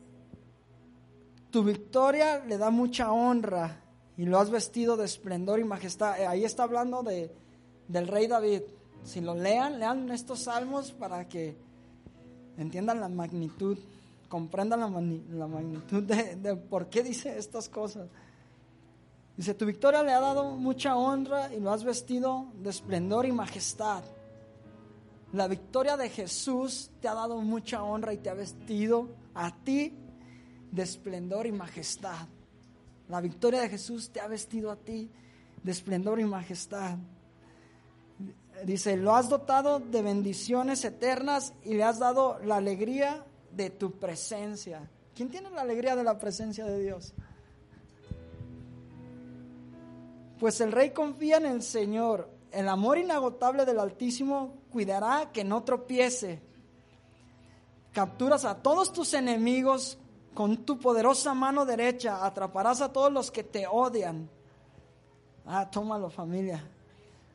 tu 1.50 1.62
victoria 1.62 2.42
le 2.46 2.56
da 2.56 2.70
mucha 2.70 3.12
honra 3.12 3.84
y 4.16 4.24
lo 4.24 4.38
has 4.38 4.48
vestido 4.48 4.96
de 4.96 5.04
esplendor 5.04 5.60
y 5.60 5.64
majestad. 5.64 6.14
Ahí 6.26 6.44
está 6.44 6.62
hablando 6.62 7.02
de, 7.02 7.30
del 7.88 8.06
rey 8.06 8.26
David. 8.26 8.62
Si 9.02 9.20
lo 9.20 9.34
lean, 9.34 9.78
lean 9.78 10.10
estos 10.10 10.40
salmos 10.40 10.92
para 10.92 11.26
que 11.26 11.56
entiendan 12.58 13.00
la 13.00 13.08
magnitud, 13.08 13.78
comprendan 14.28 14.80
la, 14.80 15.46
magnitud 15.46 16.02
de, 16.02 16.56
por 16.56 16.88
qué 16.88 17.02
dice 17.02 17.38
estas 17.38 17.68
cosas. 17.68 18.08
Dice, 19.36 19.54
tu 19.54 19.66
victoria 19.66 20.02
le 20.02 20.12
ha 20.12 20.20
dado 20.20 20.50
mucha 20.56 20.96
honra 20.96 21.54
y 21.54 21.60
lo 21.60 21.70
has 21.70 21.84
vestido 21.84 22.46
de 22.60 22.70
esplendor 22.70 23.24
y 23.24 23.32
majestad. 23.32 24.02
La 25.32 25.46
victoria 25.46 25.96
de 25.96 26.08
Jesús 26.08 26.90
te 27.00 27.08
ha 27.08 27.14
dado 27.14 27.40
mucha 27.40 27.82
honra 27.82 28.12
y 28.12 28.18
te 28.18 28.30
ha 28.30 28.34
vestido 28.34 29.08
a 29.34 29.54
ti 29.54 29.94
de 30.72 30.82
esplendor 30.82 31.46
y 31.46 31.52
majestad. 31.52 32.26
La 33.08 33.20
victoria 33.20 33.60
de 33.60 33.68
Jesús 33.68 34.10
te 34.10 34.20
ha 34.20 34.26
vestido 34.26 34.70
a 34.70 34.76
ti 34.76 35.10
de 35.62 35.70
esplendor 35.70 36.18
y 36.18 36.24
majestad. 36.24 36.98
Dice, 38.64 38.96
lo 38.96 39.14
has 39.14 39.28
dotado 39.28 39.78
de 39.78 40.02
bendiciones 40.02 40.84
eternas 40.84 41.52
y 41.64 41.74
le 41.74 41.84
has 41.84 41.98
dado 41.98 42.38
la 42.44 42.56
alegría 42.56 43.24
de 43.52 43.70
tu 43.70 43.92
presencia. 43.92 44.90
¿Quién 45.14 45.30
tiene 45.30 45.50
la 45.50 45.62
alegría 45.62 45.96
de 45.96 46.04
la 46.04 46.18
presencia 46.18 46.64
de 46.64 46.80
Dios? 46.80 47.14
Pues 50.38 50.60
el 50.60 50.72
rey 50.72 50.90
confía 50.90 51.38
en 51.38 51.46
el 51.46 51.62
Señor. 51.62 52.30
El 52.52 52.68
amor 52.68 52.98
inagotable 52.98 53.64
del 53.64 53.80
Altísimo 53.80 54.54
cuidará 54.70 55.30
que 55.32 55.44
no 55.44 55.64
tropiece. 55.64 56.40
Capturas 57.92 58.44
a 58.44 58.62
todos 58.62 58.92
tus 58.92 59.14
enemigos 59.14 59.98
con 60.34 60.58
tu 60.58 60.78
poderosa 60.78 61.34
mano 61.34 61.64
derecha. 61.64 62.24
Atraparás 62.24 62.80
a 62.80 62.92
todos 62.92 63.12
los 63.12 63.30
que 63.30 63.42
te 63.42 63.66
odian. 63.66 64.30
Ah, 65.44 65.68
tómalo 65.70 66.10
familia. 66.10 66.64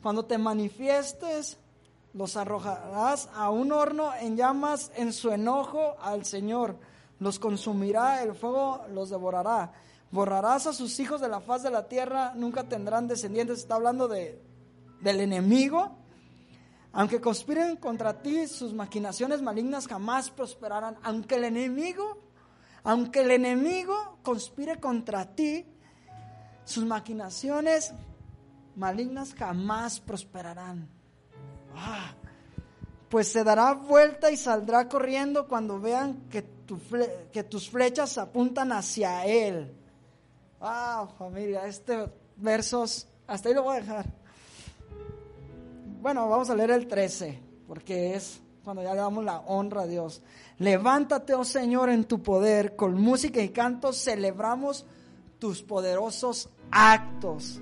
Cuando 0.03 0.25
te 0.25 0.37
manifiestes, 0.37 1.57
los 2.13 2.35
arrojarás 2.35 3.29
a 3.33 3.49
un 3.49 3.71
horno 3.71 4.13
en 4.13 4.35
llamas 4.35 4.91
en 4.97 5.13
su 5.13 5.31
enojo 5.31 5.95
al 6.01 6.25
Señor. 6.25 6.77
Los 7.19 7.39
consumirá, 7.39 8.21
el 8.21 8.35
fuego 8.35 8.83
los 8.91 9.09
devorará. 9.09 9.71
Borrarás 10.11 10.67
a 10.67 10.73
sus 10.73 10.99
hijos 10.99 11.21
de 11.21 11.29
la 11.29 11.39
faz 11.39 11.63
de 11.63 11.71
la 11.71 11.87
tierra, 11.87 12.33
nunca 12.35 12.65
tendrán 12.65 13.07
descendientes. 13.07 13.59
Está 13.59 13.75
hablando 13.75 14.09
de, 14.09 14.43
del 14.99 15.21
enemigo. 15.21 15.95
Aunque 16.91 17.21
conspiren 17.21 17.77
contra 17.77 18.21
ti, 18.21 18.45
sus 18.47 18.73
maquinaciones 18.73 19.41
malignas 19.41 19.87
jamás 19.87 20.29
prosperarán. 20.29 20.97
Aunque 21.01 21.35
el 21.35 21.45
enemigo, 21.45 22.17
aunque 22.83 23.21
el 23.21 23.31
enemigo 23.31 24.19
conspire 24.21 24.81
contra 24.81 25.33
ti, 25.33 25.65
sus 26.65 26.83
maquinaciones 26.83 27.93
malignas 28.75 29.33
jamás 29.33 29.99
prosperarán. 29.99 30.87
Ah, 31.75 32.13
pues 33.09 33.27
se 33.27 33.43
dará 33.43 33.73
vuelta 33.73 34.31
y 34.31 34.37
saldrá 34.37 34.87
corriendo 34.89 35.47
cuando 35.47 35.79
vean 35.79 36.27
que, 36.29 36.45
que 37.31 37.43
tus 37.43 37.69
flechas 37.69 38.17
apuntan 38.17 38.71
hacia 38.71 39.25
él. 39.25 39.75
Ah, 40.59 41.07
familia, 41.17 41.67
este 41.67 42.09
versos, 42.37 43.07
hasta 43.27 43.49
ahí 43.49 43.55
lo 43.55 43.63
voy 43.63 43.77
a 43.77 43.81
dejar. 43.81 44.05
Bueno, 46.01 46.27
vamos 46.27 46.49
a 46.49 46.55
leer 46.55 46.71
el 46.71 46.87
13, 46.87 47.39
porque 47.67 48.15
es 48.15 48.41
cuando 48.63 48.81
ya 48.81 48.93
le 48.93 49.01
damos 49.01 49.23
la 49.23 49.39
honra 49.39 49.81
a 49.81 49.87
Dios. 49.87 50.21
Levántate, 50.59 51.33
oh 51.33 51.43
Señor, 51.43 51.89
en 51.89 52.05
tu 52.05 52.21
poder, 52.21 52.75
con 52.75 52.99
música 52.99 53.41
y 53.41 53.49
canto 53.49 53.93
celebramos 53.93 54.85
tus 55.39 55.61
poderosos 55.61 56.49
actos. 56.71 57.61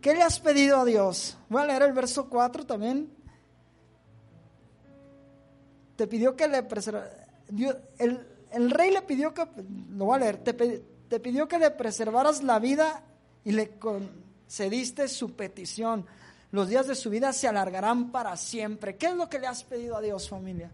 ¿Qué 0.00 0.14
le 0.14 0.22
has 0.22 0.40
pedido 0.40 0.80
a 0.80 0.84
Dios? 0.84 1.36
Voy 1.48 1.62
a 1.62 1.66
leer 1.66 1.82
el 1.82 1.92
verso 1.92 2.28
4 2.28 2.64
también. 2.64 3.10
Te 5.96 6.06
pidió 6.06 6.34
que 6.34 6.48
le 6.48 6.66
el, 7.98 8.26
el, 8.50 8.70
rey 8.70 8.90
le 8.90 9.02
pidió 9.02 9.32
que, 9.32 9.46
lo 9.90 10.06
voy 10.06 10.16
a 10.16 10.18
leer, 10.20 10.38
te 10.38 11.20
pidió 11.20 11.46
que 11.46 11.58
le 11.58 11.70
preservaras 11.70 12.42
la 12.42 12.58
vida 12.58 13.02
y 13.44 13.52
le 13.52 13.78
concediste 13.78 15.08
su 15.08 15.36
petición. 15.36 16.06
Los 16.50 16.68
días 16.68 16.86
de 16.86 16.94
su 16.94 17.10
vida 17.10 17.32
se 17.32 17.48
alargarán 17.48 18.10
para 18.10 18.36
siempre. 18.36 18.96
¿Qué 18.96 19.06
es 19.06 19.14
lo 19.14 19.28
que 19.28 19.38
le 19.38 19.46
has 19.46 19.64
pedido 19.64 19.96
a 19.96 20.00
Dios, 20.00 20.28
familia? 20.28 20.70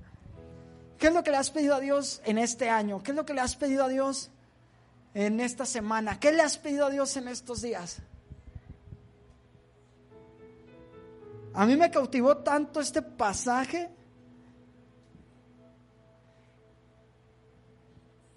¿Qué 0.98 1.08
es 1.08 1.14
lo 1.14 1.22
que 1.22 1.30
le 1.30 1.38
has 1.38 1.50
pedido 1.50 1.74
a 1.74 1.80
Dios 1.80 2.20
en 2.24 2.38
este 2.38 2.68
año? 2.68 3.02
¿Qué 3.02 3.12
es 3.12 3.16
lo 3.16 3.24
que 3.24 3.34
le 3.34 3.40
has 3.40 3.56
pedido 3.56 3.84
a 3.84 3.88
Dios 3.88 4.30
en 5.14 5.40
esta 5.40 5.66
semana? 5.66 6.18
¿Qué 6.20 6.32
le 6.32 6.42
has 6.42 6.58
pedido 6.58 6.86
a 6.86 6.90
Dios 6.90 7.16
en 7.16 7.28
estos 7.28 7.62
días? 7.62 8.02
A 11.52 11.66
mí 11.66 11.76
me 11.76 11.90
cautivó 11.90 12.38
tanto 12.38 12.80
este 12.80 13.02
pasaje 13.02 13.90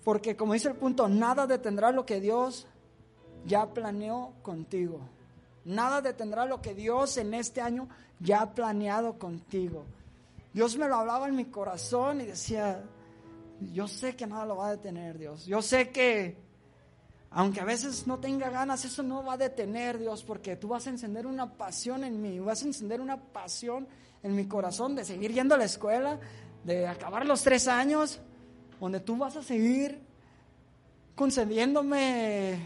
porque 0.03 0.35
como 0.35 0.53
dice 0.53 0.69
el 0.69 0.75
punto, 0.75 1.07
nada 1.07 1.47
detendrá 1.47 1.91
lo 1.91 2.05
que 2.05 2.19
Dios 2.19 2.67
ya 3.45 3.73
planeó 3.73 4.33
contigo. 4.41 4.99
Nada 5.65 6.01
detendrá 6.01 6.45
lo 6.45 6.61
que 6.61 6.73
Dios 6.73 7.17
en 7.17 7.33
este 7.33 7.61
año 7.61 7.87
ya 8.19 8.41
ha 8.41 8.53
planeado 8.53 9.17
contigo. 9.17 9.85
Dios 10.53 10.77
me 10.77 10.87
lo 10.87 10.95
hablaba 10.95 11.27
en 11.27 11.35
mi 11.35 11.45
corazón 11.45 12.21
y 12.21 12.25
decía, 12.25 12.83
yo 13.71 13.87
sé 13.87 14.15
que 14.15 14.27
nada 14.27 14.45
lo 14.45 14.57
va 14.57 14.67
a 14.67 14.71
detener 14.71 15.17
Dios. 15.17 15.45
Yo 15.45 15.61
sé 15.61 15.89
que 15.89 16.37
aunque 17.35 17.59
a 17.59 17.65
veces 17.65 18.05
no 18.05 18.19
tenga 18.19 18.51
ganas, 18.51 18.85
eso 18.85 19.01
no 19.01 19.23
va 19.23 19.33
a 19.33 19.37
detener 19.37 19.97
Dios, 19.97 20.23
porque 20.23 20.55
tú 20.55 20.67
vas 20.67 20.85
a 20.85 20.91
encender 20.91 21.25
una 21.25 21.53
pasión 21.53 22.03
en 22.03 22.21
mí, 22.21 22.39
vas 22.39 22.61
a 22.61 22.67
encender 22.67 23.01
una 23.01 23.17
pasión 23.17 23.87
en 24.21 24.35
mi 24.35 24.47
corazón 24.47 24.95
de 24.95 25.03
seguir 25.03 25.33
yendo 25.33 25.55
a 25.55 25.57
la 25.57 25.65
escuela, 25.65 26.19
de 26.63 26.87
acabar 26.87 27.25
los 27.25 27.41
tres 27.41 27.67
años, 27.67 28.19
donde 28.79 28.99
tú 28.99 29.17
vas 29.17 29.35
a 29.35 29.41
seguir 29.41 29.99
concediéndome 31.15 32.59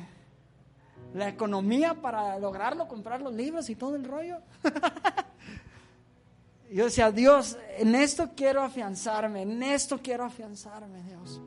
la 1.14 1.30
economía 1.30 1.94
para 1.94 2.38
lograrlo, 2.38 2.90
comprar 2.90 3.22
los 3.22 3.34
libros 3.34 3.70
y 3.70 3.76
todo 3.76 3.96
el 3.96 4.04
rollo. 4.04 4.40
Yo 6.72 6.84
decía, 6.84 7.12
Dios, 7.12 7.58
en 7.78 7.96
esto 7.96 8.32
quiero 8.36 8.62
afianzarme, 8.62 9.44
en 9.44 9.64
esto 9.64 10.02
quiero 10.04 10.26
afianzarme, 10.26 11.02
Dios. 11.04 11.40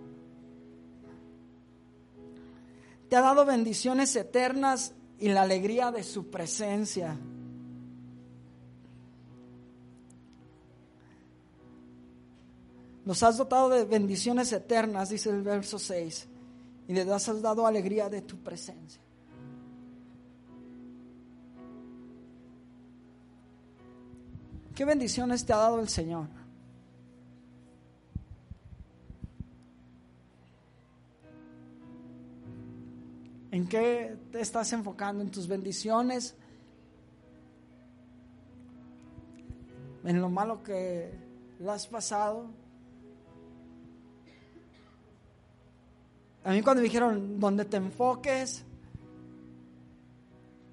Te 3.10 3.16
ha 3.16 3.20
dado 3.22 3.44
bendiciones 3.44 4.14
eternas 4.14 4.94
y 5.18 5.28
la 5.30 5.42
alegría 5.42 5.90
de 5.90 6.04
su 6.04 6.30
presencia. 6.30 7.18
Nos 13.04 13.22
has 13.24 13.36
dotado 13.36 13.68
de 13.68 13.84
bendiciones 13.84 14.52
eternas, 14.52 15.08
dice 15.08 15.28
el 15.28 15.42
verso 15.42 15.76
6, 15.76 16.28
y 16.86 16.92
le 16.92 17.00
has 17.12 17.42
dado 17.42 17.66
alegría 17.66 18.08
de 18.08 18.22
tu 18.22 18.36
presencia. 18.38 19.02
¿Qué 24.76 24.84
bendiciones 24.84 25.44
te 25.44 25.52
ha 25.52 25.56
dado 25.56 25.80
el 25.80 25.88
Señor? 25.88 26.39
¿En 33.50 33.66
qué 33.66 34.16
te 34.30 34.40
estás 34.40 34.72
enfocando? 34.72 35.22
¿En 35.22 35.30
tus 35.30 35.48
bendiciones? 35.48 36.36
¿En 40.04 40.20
lo 40.20 40.30
malo 40.30 40.62
que 40.62 41.12
lo 41.58 41.72
has 41.72 41.86
pasado? 41.86 42.46
A 46.44 46.52
mí 46.52 46.62
cuando 46.62 46.80
me 46.80 46.84
dijeron, 46.84 47.38
donde 47.38 47.64
te 47.64 47.76
enfoques, 47.76 48.64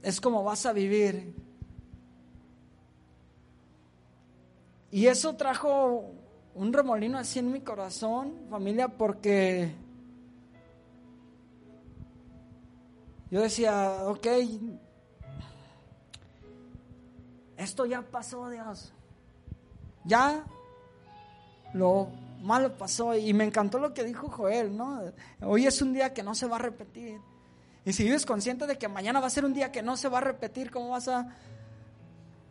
es 0.02 0.22
como 0.22 0.44
vas 0.44 0.66
a 0.66 0.72
vivir. 0.72 1.34
Y 4.92 5.08
eso 5.08 5.36
trajo 5.36 6.12
un 6.56 6.72
remolino 6.72 7.18
así 7.18 7.40
en 7.40 7.52
mi 7.52 7.60
corazón, 7.60 8.34
familia, 8.50 8.88
porque 8.88 9.72
yo 13.30 13.42
decía, 13.42 14.00
ok, 14.06 14.28
esto 17.58 17.86
ya 17.86 18.02
pasó, 18.02 18.50
Dios. 18.50 18.94
Ya 20.06 20.46
lo 21.74 22.10
malo 22.42 22.78
pasó 22.78 23.16
y 23.16 23.34
me 23.34 23.44
encantó 23.44 23.80
lo 23.80 23.94
que 23.94 24.04
dijo 24.04 24.30
Joel, 24.30 24.76
¿no? 24.76 25.02
Hoy 25.42 25.66
es 25.66 25.82
un 25.82 25.94
día 25.94 26.14
que 26.14 26.24
no 26.24 26.36
se 26.36 26.48
va 26.48 26.56
a 26.56 26.60
repetir. 26.60 27.20
Y 27.84 27.94
si 27.94 28.04
vives 28.04 28.26
consciente 28.26 28.68
de 28.68 28.78
que 28.78 28.88
mañana 28.88 29.20
va 29.20 29.28
a 29.28 29.32
ser 29.32 29.46
un 29.46 29.54
día 29.54 29.72
que 29.72 29.82
no 29.82 29.98
se 29.98 30.10
va 30.10 30.20
a 30.20 30.22
repetir, 30.22 30.72
¿cómo 30.72 30.90
vas 30.90 31.08
a 31.08 31.36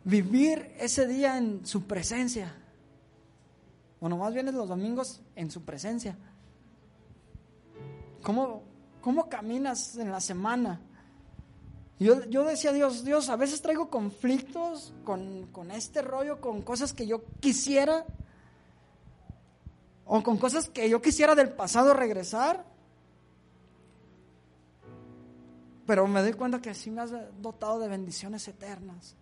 vivir 0.07 0.73
ese 0.79 1.05
día 1.05 1.37
en 1.37 1.65
su 1.65 1.83
presencia. 1.83 2.55
O 3.99 4.07
más 4.07 4.33
vienes 4.33 4.53
los 4.53 4.69
domingos 4.69 5.21
en 5.35 5.51
su 5.51 5.63
presencia. 5.63 6.17
¿Cómo, 8.23 8.63
cómo 9.07 9.29
caminas 9.29 9.95
en 9.95 10.11
la 10.11 10.19
semana? 10.19 10.81
Yo, 11.97 12.25
yo 12.25 12.43
decía, 12.43 12.73
Dios, 12.73 13.05
Dios, 13.05 13.29
a 13.29 13.37
veces 13.37 13.61
traigo 13.61 13.89
conflictos 13.89 14.93
con, 15.05 15.47
con 15.53 15.71
este 15.71 16.01
rollo, 16.01 16.41
con 16.41 16.61
cosas 16.61 16.91
que 16.91 17.07
yo 17.07 17.23
quisiera, 17.39 18.05
o 20.03 20.21
con 20.23 20.37
cosas 20.37 20.67
que 20.67 20.89
yo 20.89 21.01
quisiera 21.01 21.35
del 21.35 21.53
pasado 21.53 21.93
regresar. 21.93 22.65
Pero 25.85 26.05
me 26.05 26.21
doy 26.21 26.33
cuenta 26.33 26.59
que 26.59 26.73
sí 26.73 26.91
me 26.91 26.99
has 26.99 27.13
dotado 27.41 27.79
de 27.79 27.87
bendiciones 27.87 28.45
eternas. 28.49 29.15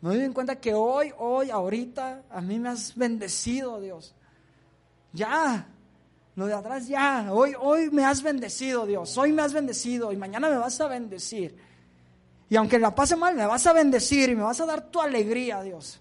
Me 0.00 0.16
doy 0.16 0.32
cuenta 0.32 0.60
que 0.60 0.74
hoy, 0.74 1.12
hoy, 1.18 1.50
ahorita, 1.50 2.22
a 2.30 2.40
mí 2.40 2.60
me 2.60 2.68
has 2.68 2.94
bendecido, 2.94 3.80
Dios. 3.80 4.14
Ya, 5.12 5.73
lo 6.36 6.46
de 6.46 6.54
atrás 6.54 6.88
ya. 6.88 7.28
Hoy, 7.32 7.54
hoy 7.58 7.90
me 7.90 8.04
has 8.04 8.22
bendecido, 8.22 8.86
Dios. 8.86 9.16
Hoy 9.16 9.32
me 9.32 9.42
has 9.42 9.52
bendecido 9.52 10.12
y 10.12 10.16
mañana 10.16 10.48
me 10.48 10.56
vas 10.56 10.80
a 10.80 10.88
bendecir. 10.88 11.56
Y 12.50 12.56
aunque 12.56 12.78
la 12.78 12.94
pase 12.94 13.16
mal, 13.16 13.34
me 13.34 13.46
vas 13.46 13.66
a 13.66 13.72
bendecir 13.72 14.30
y 14.30 14.36
me 14.36 14.42
vas 14.42 14.60
a 14.60 14.66
dar 14.66 14.90
tu 14.90 15.00
alegría, 15.00 15.62
Dios. 15.62 16.00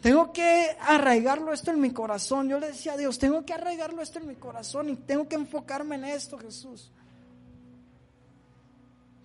Tengo 0.00 0.32
que 0.32 0.76
arraigarlo 0.80 1.52
esto 1.52 1.70
en 1.70 1.80
mi 1.80 1.90
corazón. 1.90 2.48
Yo 2.48 2.58
le 2.58 2.68
decía 2.68 2.94
a 2.94 2.96
Dios, 2.96 3.18
tengo 3.18 3.44
que 3.44 3.52
arraigarlo 3.52 4.00
esto 4.00 4.18
en 4.18 4.28
mi 4.28 4.36
corazón 4.36 4.88
y 4.88 4.96
tengo 4.96 5.28
que 5.28 5.34
enfocarme 5.34 5.96
en 5.96 6.04
esto, 6.04 6.38
Jesús. 6.38 6.90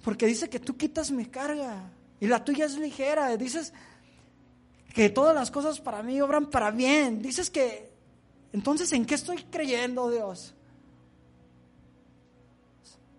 Porque 0.04 0.26
dice 0.26 0.50
que 0.50 0.60
tú 0.60 0.76
quitas 0.76 1.12
mi 1.12 1.26
carga. 1.26 1.92
Y 2.20 2.28
la 2.28 2.44
tuya 2.44 2.66
es 2.66 2.78
ligera. 2.78 3.36
Dices 3.38 3.74
que 4.94 5.10
todas 5.10 5.34
las 5.34 5.50
cosas 5.50 5.80
para 5.80 6.04
mí 6.04 6.20
obran 6.20 6.50
para 6.50 6.72
bien. 6.72 7.22
Dices 7.22 7.50
que, 7.50 7.95
entonces, 8.56 8.94
¿en 8.94 9.06
qué 9.06 9.16
estoy 9.16 9.44
creyendo, 9.44 10.10
Dios? 10.10 10.54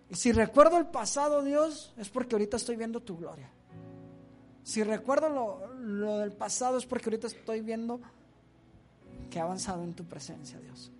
Y 0.09 0.15
si 0.15 0.31
recuerdo 0.31 0.79
el 0.79 0.87
pasado, 0.87 1.43
Dios, 1.43 1.93
es 1.95 2.09
porque 2.09 2.33
ahorita 2.33 2.57
estoy 2.57 2.75
viendo 2.75 3.01
tu 3.01 3.19
gloria. 3.19 3.47
Si 4.63 4.81
recuerdo 4.81 5.29
lo, 5.29 5.73
lo 5.75 6.17
del 6.17 6.31
pasado, 6.31 6.79
es 6.79 6.87
porque 6.87 7.09
ahorita 7.09 7.27
estoy 7.27 7.61
viendo 7.61 8.01
que 9.29 9.37
he 9.37 9.41
avanzado 9.41 9.83
en 9.83 9.93
tu 9.93 10.05
presencia, 10.05 10.59
Dios. 10.59 10.91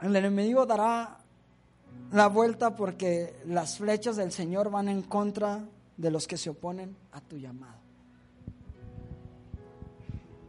El 0.00 0.14
enemigo 0.14 0.64
dará 0.64 1.19
la 2.12 2.28
vuelta 2.28 2.74
porque 2.74 3.40
las 3.46 3.78
flechas 3.78 4.16
del 4.16 4.32
Señor 4.32 4.70
van 4.70 4.88
en 4.88 5.02
contra 5.02 5.64
de 5.96 6.10
los 6.10 6.26
que 6.26 6.36
se 6.36 6.50
oponen 6.50 6.96
a 7.12 7.20
tu 7.20 7.36
llamado. 7.36 7.78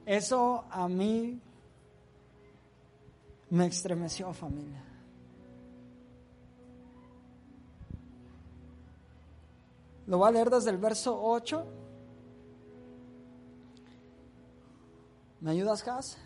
Eso 0.06 0.66
a 0.70 0.88
mí 0.88 1.40
me 3.50 3.68
estremeció 3.68 4.34
familia. 4.34 4.84
Lo 10.08 10.18
voy 10.18 10.30
a 10.30 10.32
leer 10.32 10.50
desde 10.50 10.72
el 10.72 10.78
verso 10.78 11.18
8. 11.22 11.66
¿Me 15.42 15.52
ayudas, 15.52 15.88
Has? 15.88 16.18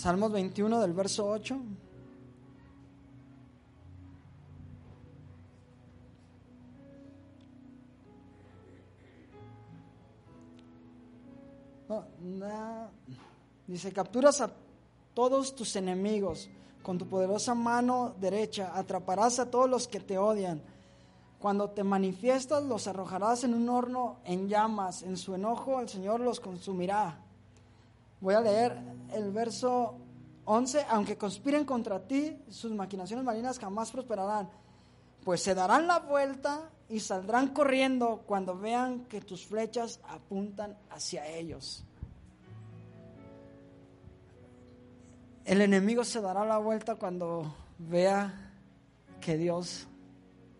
Salmos 0.00 0.32
21 0.32 0.80
del 0.80 0.94
verso 0.94 1.28
8. 1.28 1.60
Dice, 13.66 13.92
capturas 13.92 14.40
a 14.40 14.50
todos 15.12 15.54
tus 15.54 15.76
enemigos 15.76 16.48
con 16.82 16.96
tu 16.96 17.06
poderosa 17.06 17.54
mano 17.54 18.14
derecha, 18.18 18.72
atraparás 18.74 19.38
a 19.38 19.50
todos 19.50 19.68
los 19.68 19.86
que 19.86 20.00
te 20.00 20.16
odian. 20.16 20.62
Cuando 21.38 21.68
te 21.72 21.84
manifiestas, 21.84 22.64
los 22.64 22.86
arrojarás 22.86 23.44
en 23.44 23.52
un 23.52 23.68
horno 23.68 24.16
en 24.24 24.48
llamas. 24.48 25.02
En 25.02 25.18
su 25.18 25.34
enojo, 25.34 25.78
el 25.78 25.90
Señor 25.90 26.20
los 26.20 26.40
consumirá. 26.40 27.18
Voy 28.20 28.34
a 28.34 28.40
leer 28.40 28.76
el 29.14 29.30
verso 29.32 29.96
11. 30.44 30.86
Aunque 30.90 31.16
conspiren 31.16 31.64
contra 31.64 32.06
ti, 32.06 32.36
sus 32.48 32.72
maquinaciones 32.72 33.24
marinas 33.24 33.58
jamás 33.58 33.90
prosperarán, 33.90 34.50
pues 35.24 35.42
se 35.42 35.54
darán 35.54 35.86
la 35.86 36.00
vuelta 36.00 36.70
y 36.88 37.00
saldrán 37.00 37.48
corriendo 37.48 38.24
cuando 38.26 38.58
vean 38.58 39.04
que 39.04 39.20
tus 39.20 39.46
flechas 39.46 40.00
apuntan 40.08 40.76
hacia 40.90 41.26
ellos. 41.26 41.84
El 45.44 45.62
enemigo 45.62 46.04
se 46.04 46.20
dará 46.20 46.44
la 46.44 46.58
vuelta 46.58 46.96
cuando 46.96 47.54
vea 47.78 48.52
que 49.20 49.36
Dios 49.36 49.86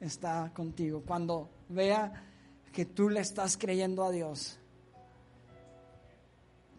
está 0.00 0.52
contigo, 0.54 1.02
cuando 1.06 1.50
vea 1.68 2.12
que 2.72 2.84
tú 2.84 3.08
le 3.08 3.20
estás 3.20 3.56
creyendo 3.56 4.04
a 4.04 4.10
Dios, 4.10 4.59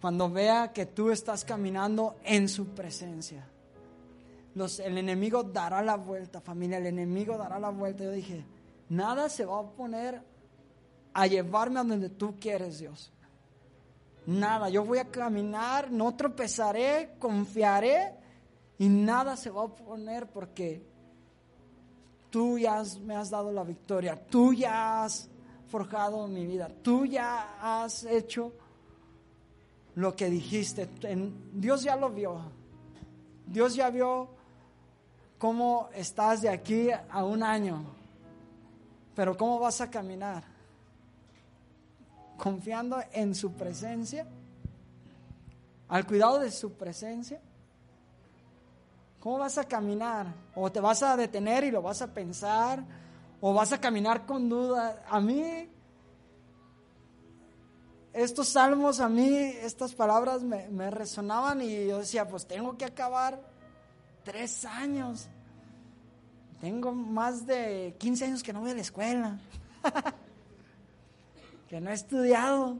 cuando 0.01 0.29
vea 0.31 0.73
que 0.73 0.87
tú 0.87 1.11
estás 1.11 1.45
caminando 1.45 2.15
en 2.23 2.49
su 2.49 2.69
presencia. 2.69 3.47
El 4.55 4.97
enemigo 4.97 5.43
dará 5.43 5.81
la 5.81 5.95
vuelta, 5.95 6.41
familia, 6.41 6.79
el 6.79 6.87
enemigo 6.87 7.37
dará 7.37 7.59
la 7.59 7.69
vuelta. 7.69 8.03
Yo 8.03 8.11
dije, 8.11 8.43
nada 8.89 9.29
se 9.29 9.45
va 9.45 9.59
a 9.59 9.69
poner 9.69 10.21
a 11.13 11.27
llevarme 11.27 11.79
a 11.79 11.83
donde 11.83 12.09
tú 12.09 12.35
quieres, 12.39 12.79
Dios. 12.79 13.13
Nada, 14.25 14.69
yo 14.69 14.83
voy 14.83 14.97
a 14.97 15.05
caminar, 15.05 15.91
no 15.91 16.15
tropezaré, 16.15 17.15
confiaré 17.19 18.13
y 18.77 18.89
nada 18.89 19.37
se 19.37 19.49
va 19.51 19.61
a 19.61 19.65
oponer 19.65 20.27
porque 20.27 20.83
tú 22.29 22.57
ya 22.57 22.83
me 23.03 23.15
has 23.15 23.29
dado 23.29 23.51
la 23.51 23.63
victoria, 23.63 24.15
tú 24.15 24.53
ya 24.53 25.03
has 25.03 25.29
forjado 25.67 26.27
mi 26.27 26.45
vida, 26.45 26.69
tú 26.81 27.05
ya 27.05 27.57
has 27.61 28.03
hecho 28.03 28.53
lo 29.95 30.15
que 30.15 30.29
dijiste. 30.29 30.89
Dios 31.53 31.83
ya 31.83 31.95
lo 31.95 32.09
vio, 32.09 32.41
Dios 33.45 33.75
ya 33.75 33.89
vio 33.89 34.29
cómo 35.37 35.89
estás 35.93 36.41
de 36.41 36.49
aquí 36.49 36.89
a 36.91 37.23
un 37.23 37.43
año, 37.43 37.83
pero 39.15 39.35
cómo 39.35 39.59
vas 39.59 39.81
a 39.81 39.89
caminar 39.89 40.51
confiando 42.41 42.97
en 43.13 43.35
su 43.35 43.53
presencia, 43.53 44.25
al 45.87 46.07
cuidado 46.07 46.39
de 46.39 46.49
su 46.49 46.73
presencia. 46.73 47.39
¿Cómo 49.19 49.37
vas 49.37 49.59
a 49.59 49.65
caminar? 49.65 50.33
¿O 50.55 50.71
te 50.71 50.79
vas 50.79 51.03
a 51.03 51.15
detener 51.15 51.63
y 51.65 51.69
lo 51.69 51.83
vas 51.83 52.01
a 52.01 52.07
pensar? 52.07 52.83
¿O 53.39 53.53
vas 53.53 53.71
a 53.73 53.79
caminar 53.79 54.25
con 54.25 54.49
duda? 54.49 55.03
A 55.07 55.19
mí, 55.19 55.69
estos 58.13 58.49
salmos, 58.49 58.99
a 58.99 59.07
mí, 59.07 59.33
estas 59.33 59.93
palabras 59.93 60.43
me, 60.43 60.91
resonaban 60.91 61.61
y 61.61 61.87
yo 61.87 61.99
decía, 61.99 62.27
pues 62.27 62.45
tengo 62.45 62.77
que 62.77 62.85
acabar 62.85 63.41
tres 64.23 64.65
años. 64.65 65.27
Tengo 66.59 66.93
más 66.93 67.45
de 67.45 67.95
15 67.97 68.25
años 68.25 68.43
que 68.43 68.53
no 68.53 68.59
voy 68.59 68.71
a 68.71 68.75
la 68.75 68.81
escuela. 68.81 69.39
que 71.69 71.79
no 71.79 71.89
he 71.89 71.93
estudiado. 71.93 72.77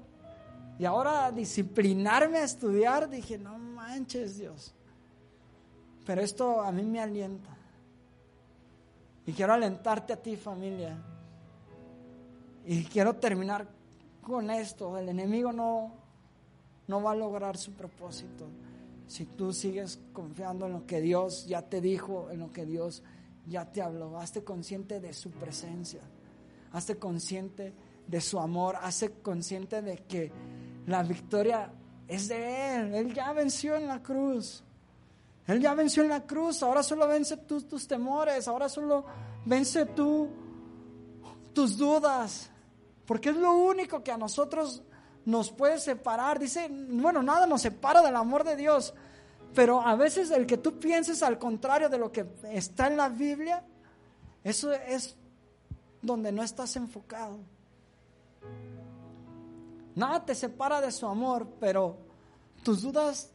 Y 0.78 0.86
ahora 0.86 1.32
disciplinarme 1.32 2.40
a 2.40 2.44
estudiar, 2.44 3.10
dije, 3.10 3.38
no 3.38 3.58
manches 3.58 4.38
Dios. 4.38 4.74
Pero 6.06 6.22
esto 6.22 6.62
a 6.62 6.72
mí 6.72 6.84
me 6.84 7.00
alienta. 7.00 7.50
Y 9.26 9.32
quiero 9.32 9.54
alentarte 9.54 10.14
a 10.14 10.18
ti 10.18 10.36
familia. 10.36 10.98
Y 12.66 12.84
quiero 12.86 13.16
terminar 13.16 13.81
con 14.22 14.50
esto. 14.50 14.98
El 14.98 15.10
enemigo 15.10 15.52
no, 15.52 15.92
no 16.88 17.02
va 17.02 17.12
a 17.12 17.16
lograr 17.16 17.58
su 17.58 17.74
propósito 17.74 18.48
si 19.08 19.26
tú 19.26 19.52
sigues 19.52 20.00
confiando 20.14 20.68
en 20.68 20.74
lo 20.74 20.86
que 20.86 21.02
Dios 21.02 21.46
ya 21.46 21.64
te 21.64 21.82
dijo, 21.82 22.30
en 22.32 22.40
lo 22.40 22.52
que 22.52 22.66
Dios 22.66 23.04
ya 23.46 23.70
te 23.70 23.82
habló. 23.82 24.18
Hazte 24.18 24.44
consciente 24.44 25.00
de 25.00 25.14
su 25.14 25.32
presencia. 25.32 26.02
Hazte 26.72 26.98
consciente 26.98 27.74
de 28.08 28.22
su 28.22 28.40
amor, 28.40 28.78
hace 28.82 29.12
consciente 29.22 29.82
de 29.82 29.98
que 29.98 30.32
la 30.88 31.04
victoria 31.04 31.72
es 32.08 32.28
de 32.28 32.76
Él. 32.76 32.96
Él 32.96 33.14
ya 33.14 33.34
venció 33.34 33.76
en 33.76 33.88
la 33.88 34.02
cruz. 34.02 34.64
Él 35.48 35.60
ya 35.60 35.74
venció 35.74 36.04
en 36.04 36.10
la 36.10 36.26
cruz. 36.26 36.64
Ahora 36.64 36.84
solo 36.84 37.08
vence 37.08 37.38
tus 37.38 37.88
temores. 37.88 38.48
Ahora 38.48 38.70
solo 38.70 39.06
vence 39.46 39.86
tú 39.88 40.30
tus 41.54 41.78
dudas. 41.78 42.51
Porque 43.12 43.32
es 43.32 43.36
lo 43.36 43.52
único 43.52 44.02
que 44.02 44.14
a 44.14 44.18
nosotros 44.18 44.84
nos 45.26 45.52
puede 45.52 45.80
separar. 45.80 46.40
Dice, 46.40 46.70
bueno, 46.72 47.22
nada 47.22 47.46
nos 47.46 47.64
separa 47.64 48.02
del 48.02 48.16
amor 48.16 48.46
de 48.46 48.56
Dios. 48.56 48.94
Pero 49.54 49.82
a 49.82 49.98
veces 49.98 50.32
el 50.32 50.46
que 50.46 50.58
tú 50.58 50.80
pienses 50.80 51.22
al 51.22 51.38
contrario 51.38 51.90
de 51.90 51.98
lo 51.98 52.10
que 52.10 52.26
está 52.44 52.88
en 52.88 52.96
la 52.96 53.10
Biblia, 53.10 53.66
eso 54.46 54.72
es 54.72 55.18
donde 56.02 56.32
no 56.32 56.42
estás 56.42 56.78
enfocado. 56.78 57.40
Nada 59.94 60.26
te 60.26 60.34
separa 60.34 60.80
de 60.80 60.94
su 60.94 61.06
amor, 61.06 61.50
pero 61.60 61.98
tus 62.64 62.82
dudas, 62.82 63.30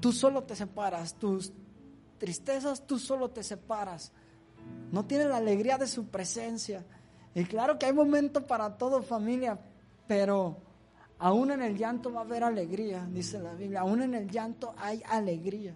tú 0.00 0.10
solo 0.10 0.42
te 0.42 0.56
separas, 0.56 1.14
tus 1.14 1.52
tristezas, 2.18 2.84
tú 2.84 2.98
solo 2.98 3.30
te 3.30 3.44
separas. 3.44 4.10
No 4.90 5.04
tienes 5.04 5.28
la 5.28 5.36
alegría 5.36 5.78
de 5.78 5.86
su 5.86 6.08
presencia. 6.08 6.84
Y 7.34 7.44
claro 7.44 7.78
que 7.78 7.86
hay 7.86 7.92
momento 7.92 8.46
para 8.46 8.76
todo 8.78 9.02
familia, 9.02 9.58
pero 10.06 10.56
aún 11.18 11.50
en 11.50 11.62
el 11.62 11.76
llanto 11.76 12.12
va 12.12 12.20
a 12.20 12.24
haber 12.24 12.44
alegría, 12.44 13.06
dice 13.10 13.40
la 13.40 13.54
Biblia. 13.54 13.80
Aún 13.80 14.02
en 14.02 14.14
el 14.14 14.30
llanto 14.30 14.74
hay 14.78 15.02
alegría. 15.08 15.74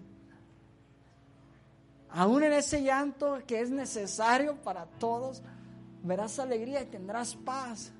Aún 2.11 2.43
en 2.43 2.53
ese 2.53 2.81
llanto 2.81 3.39
que 3.45 3.61
es 3.61 3.69
necesario 3.69 4.55
para 4.55 4.85
todos, 4.85 5.43
verás 6.01 6.39
alegría 6.39 6.81
y 6.81 6.85
tendrás 6.85 7.35
paz. 7.35 7.91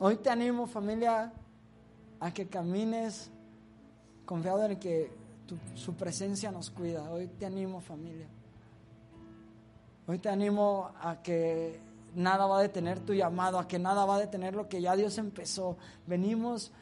Hoy 0.00 0.16
te 0.16 0.30
animo 0.30 0.66
familia 0.66 1.32
a 2.20 2.32
que 2.32 2.46
camines 2.46 3.30
confiado 4.26 4.64
en 4.64 4.78
que 4.78 5.10
su 5.74 5.94
presencia 5.94 6.50
nos 6.50 6.70
cuida. 6.70 7.10
Hoy 7.10 7.26
te 7.26 7.46
animo 7.46 7.80
familia. 7.80 8.26
Hoy 10.06 10.18
te 10.18 10.28
animo 10.28 10.90
a 11.00 11.22
que 11.22 11.80
nada 12.14 12.46
va 12.46 12.58
a 12.58 12.62
detener 12.62 13.00
tu 13.00 13.12
llamado, 13.12 13.58
a 13.58 13.68
que 13.68 13.78
nada 13.78 14.04
va 14.04 14.16
a 14.16 14.20
detener 14.20 14.54
lo 14.54 14.68
que 14.68 14.80
ya 14.80 14.96
Dios 14.96 15.18
empezó. 15.18 15.76
Venimos 16.06 16.72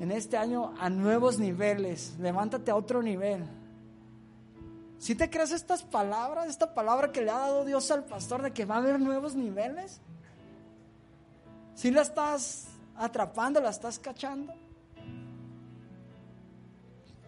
en 0.00 0.12
este 0.12 0.36
año 0.36 0.74
a 0.78 0.88
nuevos 0.88 1.38
niveles. 1.38 2.16
Levántate 2.18 2.70
a 2.70 2.76
otro 2.76 3.02
nivel. 3.02 3.44
Si 4.98 5.14
te 5.14 5.30
crees 5.30 5.52
estas 5.52 5.82
palabras, 5.82 6.48
esta 6.48 6.74
palabra 6.74 7.12
que 7.12 7.22
le 7.22 7.30
ha 7.30 7.38
dado 7.38 7.64
Dios 7.64 7.90
al 7.90 8.04
pastor 8.04 8.42
de 8.42 8.52
que 8.52 8.64
va 8.64 8.76
a 8.76 8.78
haber 8.78 8.98
nuevos 8.98 9.36
niveles, 9.36 10.00
si 11.74 11.90
la 11.92 12.02
estás 12.02 12.66
atrapando, 12.96 13.60
la 13.60 13.70
estás 13.70 13.98
cachando. 13.98 14.52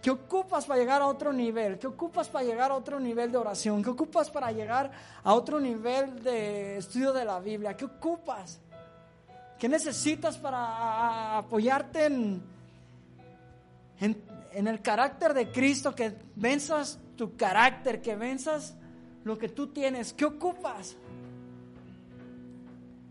¿Qué 0.03 0.11
ocupas 0.11 0.65
para 0.65 0.81
llegar 0.81 1.03
a 1.03 1.07
otro 1.07 1.33
nivel? 1.33 1.79
¿Qué 1.79 1.87
ocupas 1.87 2.29
para 2.29 2.45
llegar 2.45 2.71
a 2.71 2.75
otro 2.75 2.99
nivel 2.99 3.31
de 3.31 3.37
oración? 3.37 3.83
¿Qué 3.83 3.91
ocupas 3.91 4.31
para 4.31 4.51
llegar 4.51 4.91
a 5.23 5.35
otro 5.35 5.61
nivel 5.61 6.23
de 6.23 6.79
estudio 6.79 7.13
de 7.13 7.25
la 7.25 7.39
Biblia? 7.39 7.77
¿Qué 7.77 7.85
ocupas? 7.85 8.61
¿Qué 9.59 9.69
necesitas 9.69 10.39
para 10.39 11.37
apoyarte 11.37 12.07
en, 12.07 12.43
en, 14.01 14.67
el 14.67 14.81
carácter 14.81 15.35
de 15.35 15.53
Cristo? 15.53 15.95
Que 15.95 16.17
venzas 16.35 16.99
tu 17.17 17.37
carácter, 17.37 18.01
que 18.01 18.17
venzas 18.17 18.75
lo 19.25 19.37
que 19.37 19.51
tú 19.51 19.67
tienes, 19.67 20.15
¿qué 20.15 20.25
ocupas? 20.25 20.97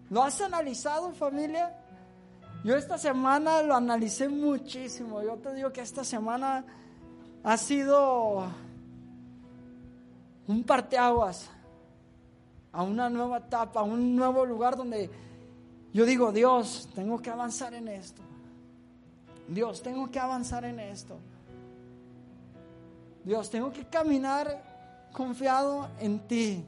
¿Lo 0.09 0.23
has 0.23 0.41
analizado 0.41 1.11
familia? 1.11 1.71
Yo 2.63 2.75
esta 2.75 2.97
semana 2.97 3.61
lo 3.63 3.73
analicé 3.73 4.27
muchísimo. 4.27 5.21
Yo 5.21 5.37
te 5.37 5.53
digo 5.53 5.71
que 5.71 5.81
esta 5.81 6.03
semana 6.03 6.65
ha 7.43 7.57
sido 7.57 8.47
un 10.47 10.63
parteaguas 10.63 11.49
a 12.71 12.83
una 12.83 13.09
nueva 13.09 13.37
etapa, 13.37 13.79
a 13.79 13.83
un 13.83 14.15
nuevo 14.15 14.45
lugar 14.45 14.75
donde 14.75 15.09
yo 15.93 16.05
digo, 16.05 16.31
Dios, 16.31 16.89
tengo 16.93 17.21
que 17.21 17.29
avanzar 17.29 17.73
en 17.73 17.87
esto. 17.87 18.21
Dios, 19.47 19.81
tengo 19.81 20.11
que 20.11 20.19
avanzar 20.19 20.65
en 20.65 20.79
esto. 20.79 21.17
Dios, 23.23 23.49
tengo 23.49 23.71
que 23.71 23.85
caminar 23.85 25.09
confiado 25.13 25.87
en 25.99 26.19
ti. 26.27 26.63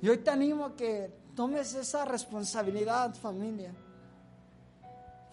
Y 0.00 0.08
hoy 0.08 0.18
te 0.18 0.30
animo 0.30 0.64
a 0.64 0.76
que 0.76 1.12
tomes 1.36 1.74
esa 1.74 2.04
responsabilidad, 2.04 3.14
familia. 3.14 3.72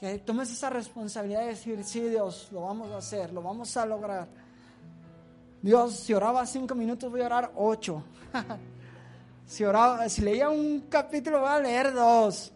Que 0.06 0.20
tomes 0.20 0.52
esa 0.52 0.70
responsabilidad 0.70 1.40
de 1.40 1.48
decir, 1.48 1.84
sí, 1.84 2.00
Dios, 2.02 2.50
lo 2.52 2.62
vamos 2.62 2.92
a 2.92 2.98
hacer, 2.98 3.34
lo 3.34 3.42
vamos 3.42 3.76
a 3.76 3.88
lograr. 3.88 4.28
Dios, 5.64 5.96
si 5.96 6.14
oraba 6.14 6.46
cinco 6.46 6.76
minutos, 6.76 7.10
voy 7.10 7.22
a 7.22 7.26
orar 7.26 7.52
ocho. 7.56 8.04
si, 9.48 9.64
oraba, 9.64 10.08
si 10.08 10.22
leía 10.22 10.52
un 10.52 10.82
capítulo, 10.82 11.40
voy 11.40 11.50
a 11.50 11.60
leer 11.60 11.92
dos. 11.92 12.54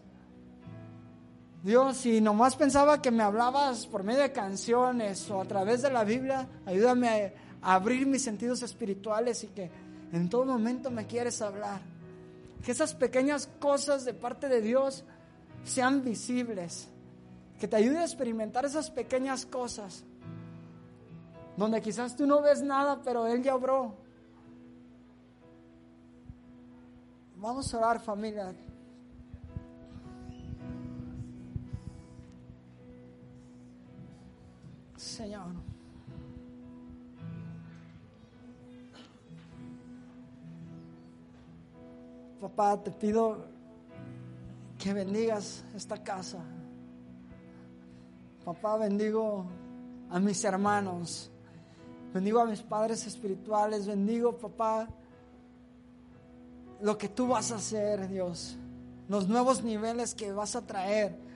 Dios, 1.64 1.96
si 1.96 2.20
nomás 2.20 2.54
pensaba 2.54 3.02
que 3.02 3.10
me 3.10 3.24
hablabas 3.24 3.84
por 3.84 4.04
medio 4.04 4.20
de 4.20 4.30
canciones 4.30 5.28
o 5.28 5.40
a 5.40 5.44
través 5.44 5.82
de 5.82 5.90
la 5.90 6.04
Biblia, 6.04 6.46
ayúdame 6.66 7.34
a, 7.62 7.74
abrir 7.74 8.06
mis 8.06 8.22
sentidos 8.22 8.62
espirituales 8.62 9.42
y 9.42 9.48
que 9.48 9.72
en 10.12 10.28
todo 10.28 10.44
momento 10.44 10.88
me 10.92 11.04
quieres 11.08 11.42
hablar. 11.42 11.80
Que 12.64 12.70
esas 12.70 12.94
pequeñas 12.94 13.48
cosas 13.58 14.04
de 14.04 14.14
parte 14.14 14.48
de 14.48 14.60
Dios 14.60 15.02
sean 15.64 16.04
visibles. 16.04 16.88
Que 17.60 17.68
te 17.68 17.76
ayude 17.76 17.98
a 17.98 18.04
experimentar 18.04 18.64
esas 18.64 18.90
pequeñas 18.90 19.44
cosas. 19.44 20.02
Donde 21.58 21.82
quizás 21.82 22.16
tú 22.16 22.26
no 22.26 22.40
ves 22.40 22.62
nada, 22.62 23.02
pero 23.04 23.26
Él 23.26 23.42
ya 23.42 23.54
obró. 23.54 23.94
Vamos 27.36 27.72
a 27.74 27.78
orar 27.78 28.00
familia. 28.00 28.54
Señor. 34.96 35.52
Papá, 42.40 42.82
te 42.82 42.90
pido 42.90 43.44
que 44.78 44.94
bendigas 44.94 45.62
esta 45.74 46.02
casa. 46.02 46.42
Papá, 48.44 48.76
bendigo 48.76 49.44
a 50.10 50.18
mis 50.18 50.42
hermanos. 50.44 51.30
Bendigo 52.12 52.40
a 52.40 52.46
mis 52.46 52.62
padres 52.62 53.06
espirituales. 53.06 53.86
Bendigo, 53.86 54.36
papá, 54.36 54.88
lo 56.80 56.98
que 56.98 57.08
tú 57.08 57.28
vas 57.28 57.52
a 57.52 57.56
hacer, 57.56 58.08
Dios. 58.08 58.56
Los 59.08 59.28
nuevos 59.28 59.62
niveles 59.62 60.14
que 60.14 60.32
vas 60.32 60.56
a 60.56 60.66
traer 60.66 61.30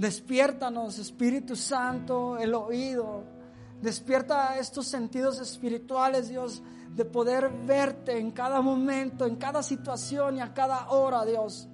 Despiértanos, 0.00 0.98
Espíritu 0.98 1.54
Santo, 1.54 2.38
el 2.38 2.54
oído. 2.54 3.22
Despierta 3.82 4.56
estos 4.58 4.86
sentidos 4.86 5.38
espirituales, 5.40 6.30
Dios, 6.30 6.62
de 6.96 7.04
poder 7.04 7.50
verte 7.66 8.18
en 8.18 8.30
cada 8.30 8.62
momento, 8.62 9.26
en 9.26 9.36
cada 9.36 9.62
situación 9.62 10.38
y 10.38 10.40
a 10.40 10.54
cada 10.54 10.88
hora, 10.88 11.26
Dios. 11.26 11.68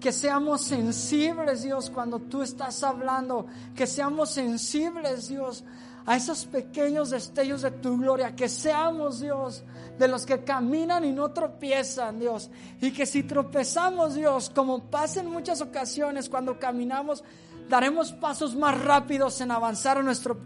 Que 0.00 0.12
seamos 0.12 0.62
sensibles, 0.62 1.62
Dios, 1.62 1.90
cuando 1.90 2.18
tú 2.18 2.42
estás 2.42 2.82
hablando. 2.82 3.46
Que 3.74 3.86
seamos 3.86 4.30
sensibles, 4.30 5.28
Dios, 5.28 5.62
a 6.06 6.16
esos 6.16 6.46
pequeños 6.46 7.10
destellos 7.10 7.62
de 7.62 7.70
tu 7.70 7.98
gloria. 7.98 8.34
Que 8.34 8.48
seamos, 8.48 9.20
Dios, 9.20 9.62
de 9.98 10.08
los 10.08 10.24
que 10.24 10.42
caminan 10.42 11.04
y 11.04 11.12
no 11.12 11.30
tropiezan, 11.32 12.18
Dios. 12.18 12.50
Y 12.80 12.92
que 12.92 13.04
si 13.04 13.24
tropezamos, 13.24 14.14
Dios, 14.14 14.50
como 14.50 14.90
pasa 14.90 15.20
en 15.20 15.30
muchas 15.30 15.60
ocasiones 15.60 16.30
cuando 16.30 16.58
caminamos, 16.58 17.22
daremos 17.68 18.12
pasos 18.12 18.56
más 18.56 18.80
rápidos 18.82 19.40
en 19.42 19.50
avanzar 19.50 19.98
a 19.98 20.02
nuestro, 20.02 20.38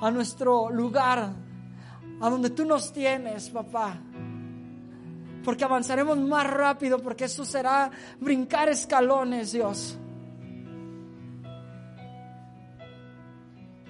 a 0.00 0.10
nuestro 0.10 0.68
lugar, 0.68 1.32
a 2.20 2.28
donde 2.28 2.50
tú 2.50 2.64
nos 2.64 2.92
tienes, 2.92 3.50
papá. 3.50 4.00
Porque 5.44 5.64
avanzaremos 5.64 6.18
más 6.18 6.46
rápido, 6.46 6.98
porque 6.98 7.24
eso 7.24 7.44
será 7.44 7.90
brincar 8.20 8.68
escalones, 8.68 9.52
Dios. 9.52 9.98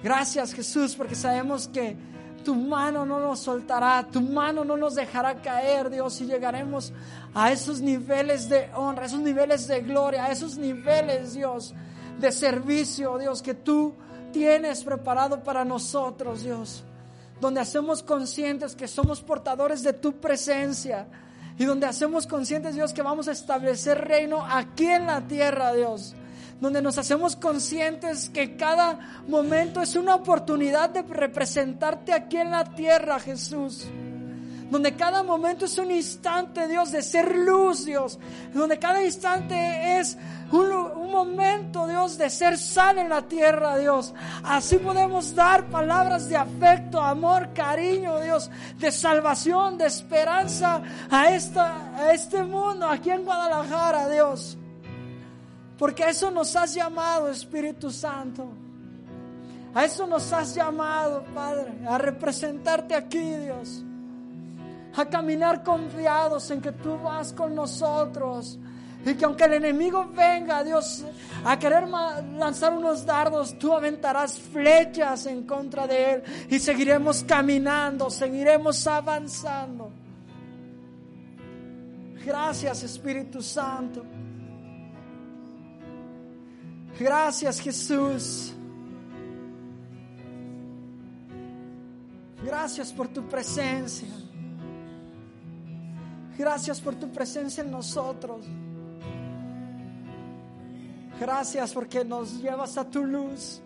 Gracias 0.03 0.55
Jesús, 0.55 0.95
porque 0.97 1.15
sabemos 1.15 1.69
que 1.69 1.95
tu 2.43 2.55
mano 2.55 3.05
no 3.05 3.21
nos 3.21 3.41
soltará, 3.41 4.07
tu 4.11 4.23
mano 4.23 4.65
no 4.65 4.77
nos 4.77 4.95
dejará 4.95 5.43
caer, 5.43 5.91
Dios, 5.91 6.21
y 6.23 6.27
llegaremos 6.27 6.93
a 7.35 7.53
esos 7.53 7.81
niveles 7.81 8.49
de 8.49 8.71
honra, 8.75 9.03
a 9.03 9.07
esos 9.07 9.21
niveles 9.21 9.69
de 9.69 9.81
gloria, 9.83 10.25
a 10.25 10.33
esos 10.33 10.57
niveles, 10.57 11.35
Dios, 11.35 11.75
de 12.19 12.33
servicio, 12.33 13.19
Dios, 13.19 13.43
que 13.43 13.55
tú 13.55 13.95
tienes 14.33 14.83
preparado 14.85 15.43
para 15.43 15.65
nosotros, 15.65 16.43
Dios. 16.43 16.83
Donde 17.41 17.61
hacemos 17.61 18.03
conscientes 18.03 18.75
que 18.75 18.89
somos 18.89 19.21
portadores 19.21 19.83
de 19.83 19.93
tu 19.93 20.13
presencia. 20.13 21.07
Y 21.61 21.67
donde 21.67 21.87
hacemos 21.87 22.27
conscientes, 22.27 22.75
Dios, 22.75 22.95
que 22.95 23.03
vamos 23.03 23.29
a 23.29 23.33
establecer 23.33 23.99
reino 23.99 24.43
aquí 24.49 24.87
en 24.87 25.05
la 25.05 25.21
tierra, 25.21 25.75
Dios. 25.75 26.15
Donde 26.59 26.81
nos 26.81 26.97
hacemos 26.97 27.37
conscientes 27.37 28.31
que 28.31 28.57
cada 28.57 29.23
momento 29.29 29.83
es 29.83 29.95
una 29.95 30.15
oportunidad 30.15 30.89
de 30.89 31.03
representarte 31.03 32.15
aquí 32.15 32.39
en 32.39 32.51
la 32.51 32.65
tierra, 32.65 33.21
Jesús 33.21 33.87
donde 34.71 34.95
cada 34.95 35.25
momento 35.25 35.65
es 35.65 35.77
un 35.79 35.91
instante, 35.91 36.69
Dios, 36.69 36.93
de 36.93 37.03
ser 37.03 37.37
luz, 37.37 37.85
Dios, 37.85 38.19
donde 38.55 38.79
cada 38.79 39.05
instante 39.05 39.99
es 39.99 40.17
un, 40.53 41.11
momento, 41.11 41.89
Dios, 41.89 42.17
de 42.17 42.31
ser 42.31 42.57
sal 42.57 42.99
en 42.99 43.09
la 43.09 43.23
tierra, 43.23 43.77
Dios. 43.79 44.15
Así 44.45 44.77
podemos 44.77 45.35
dar 45.35 45.67
palabras 45.67 46.29
de 46.29 46.37
afecto, 46.37 47.01
amor, 47.01 47.53
cariño, 47.53 48.21
Dios, 48.21 48.49
de 48.79 48.93
salvación, 48.93 49.77
de 49.77 49.87
esperanza 49.87 50.81
a, 51.11 51.31
esta, 51.31 51.93
a 51.97 52.13
este 52.13 52.45
mundo, 52.45 52.87
aquí 52.87 53.11
en 53.11 53.25
Guadalajara, 53.25 54.09
Dios. 54.09 54.57
Porque 55.77 56.05
a 56.05 56.11
eso 56.11 56.31
nos 56.31 56.55
has 56.55 56.75
llamado, 56.75 57.29
Espíritu 57.29 57.91
Santo. 57.91 58.47
A 59.75 59.85
eso 59.85 60.07
nos 60.07 60.33
has 60.33 60.55
llamado, 60.55 61.25
Padre, 61.35 61.73
a 61.89 61.99
representarte 61.99 62.95
aquí, 62.95 63.19
Dios 63.19 63.85
a 64.97 65.05
caminar 65.07 65.63
confiados 65.63 66.51
en 66.51 66.61
que 66.61 66.73
tú 66.73 66.99
vas 66.99 67.33
con 67.33 67.55
nosotros. 67.55 68.59
Y 69.05 69.15
que 69.15 69.25
aunque 69.25 69.45
el 69.45 69.55
enemigo 69.55 70.07
venga, 70.15 70.63
Dios, 70.63 71.05
a 71.45 71.59
querer 71.59 71.89
lanzar 71.89 72.75
unos 72.75 73.07
dardos, 73.07 73.59
tú 73.59 73.73
aventarás 73.73 74.39
flechas 74.39 75.25
en 75.25 75.47
contra 75.47 75.87
de 75.87 76.13
él 76.13 76.23
y 76.51 76.59
seguiremos 76.59 77.25
caminando, 77.25 78.11
seguiremos 78.11 78.87
avanzando. 78.87 79.91
Gracias 82.25 82.83
Espíritu 82.83 83.41
Santo. 83.41 84.05
Gracias 86.99 87.59
Jesús. 87.59 88.53
Gracias 92.45 92.93
por 92.93 93.09
tu 93.09 93.27
presencia. 93.27 94.09
Gracias 96.41 96.81
por 96.81 96.95
tu 96.95 97.13
presencia 97.13 97.63
en 97.63 97.71
nosotros. 97.71 98.47
Gracias 101.21 101.75
porque 101.75 102.03
nos 102.03 102.41
llevas 102.41 102.79
a 102.79 102.89
tu 102.89 103.05
luz. 103.05 103.61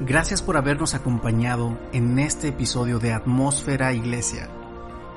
Gracias 0.00 0.40
por 0.40 0.56
habernos 0.56 0.94
acompañado 0.94 1.78
en 1.92 2.18
este 2.18 2.48
episodio 2.48 2.98
de 2.98 3.12
Atmósfera 3.12 3.92
Iglesia. 3.92 4.48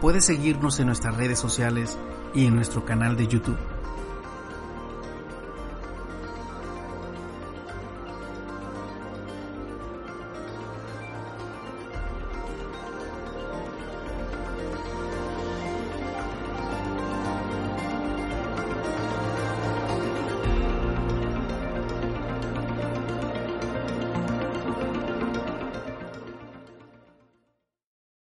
Puedes 0.01 0.25
seguirnos 0.25 0.81
en 0.81 0.87
nuestras 0.87 1.15
redes 1.15 1.39
sociales 1.39 1.97
y 2.35 2.47
en 2.47 2.55
nuestro 2.55 2.83
canal 2.83 3.15
de 3.15 3.25
YouTube. 3.25 3.72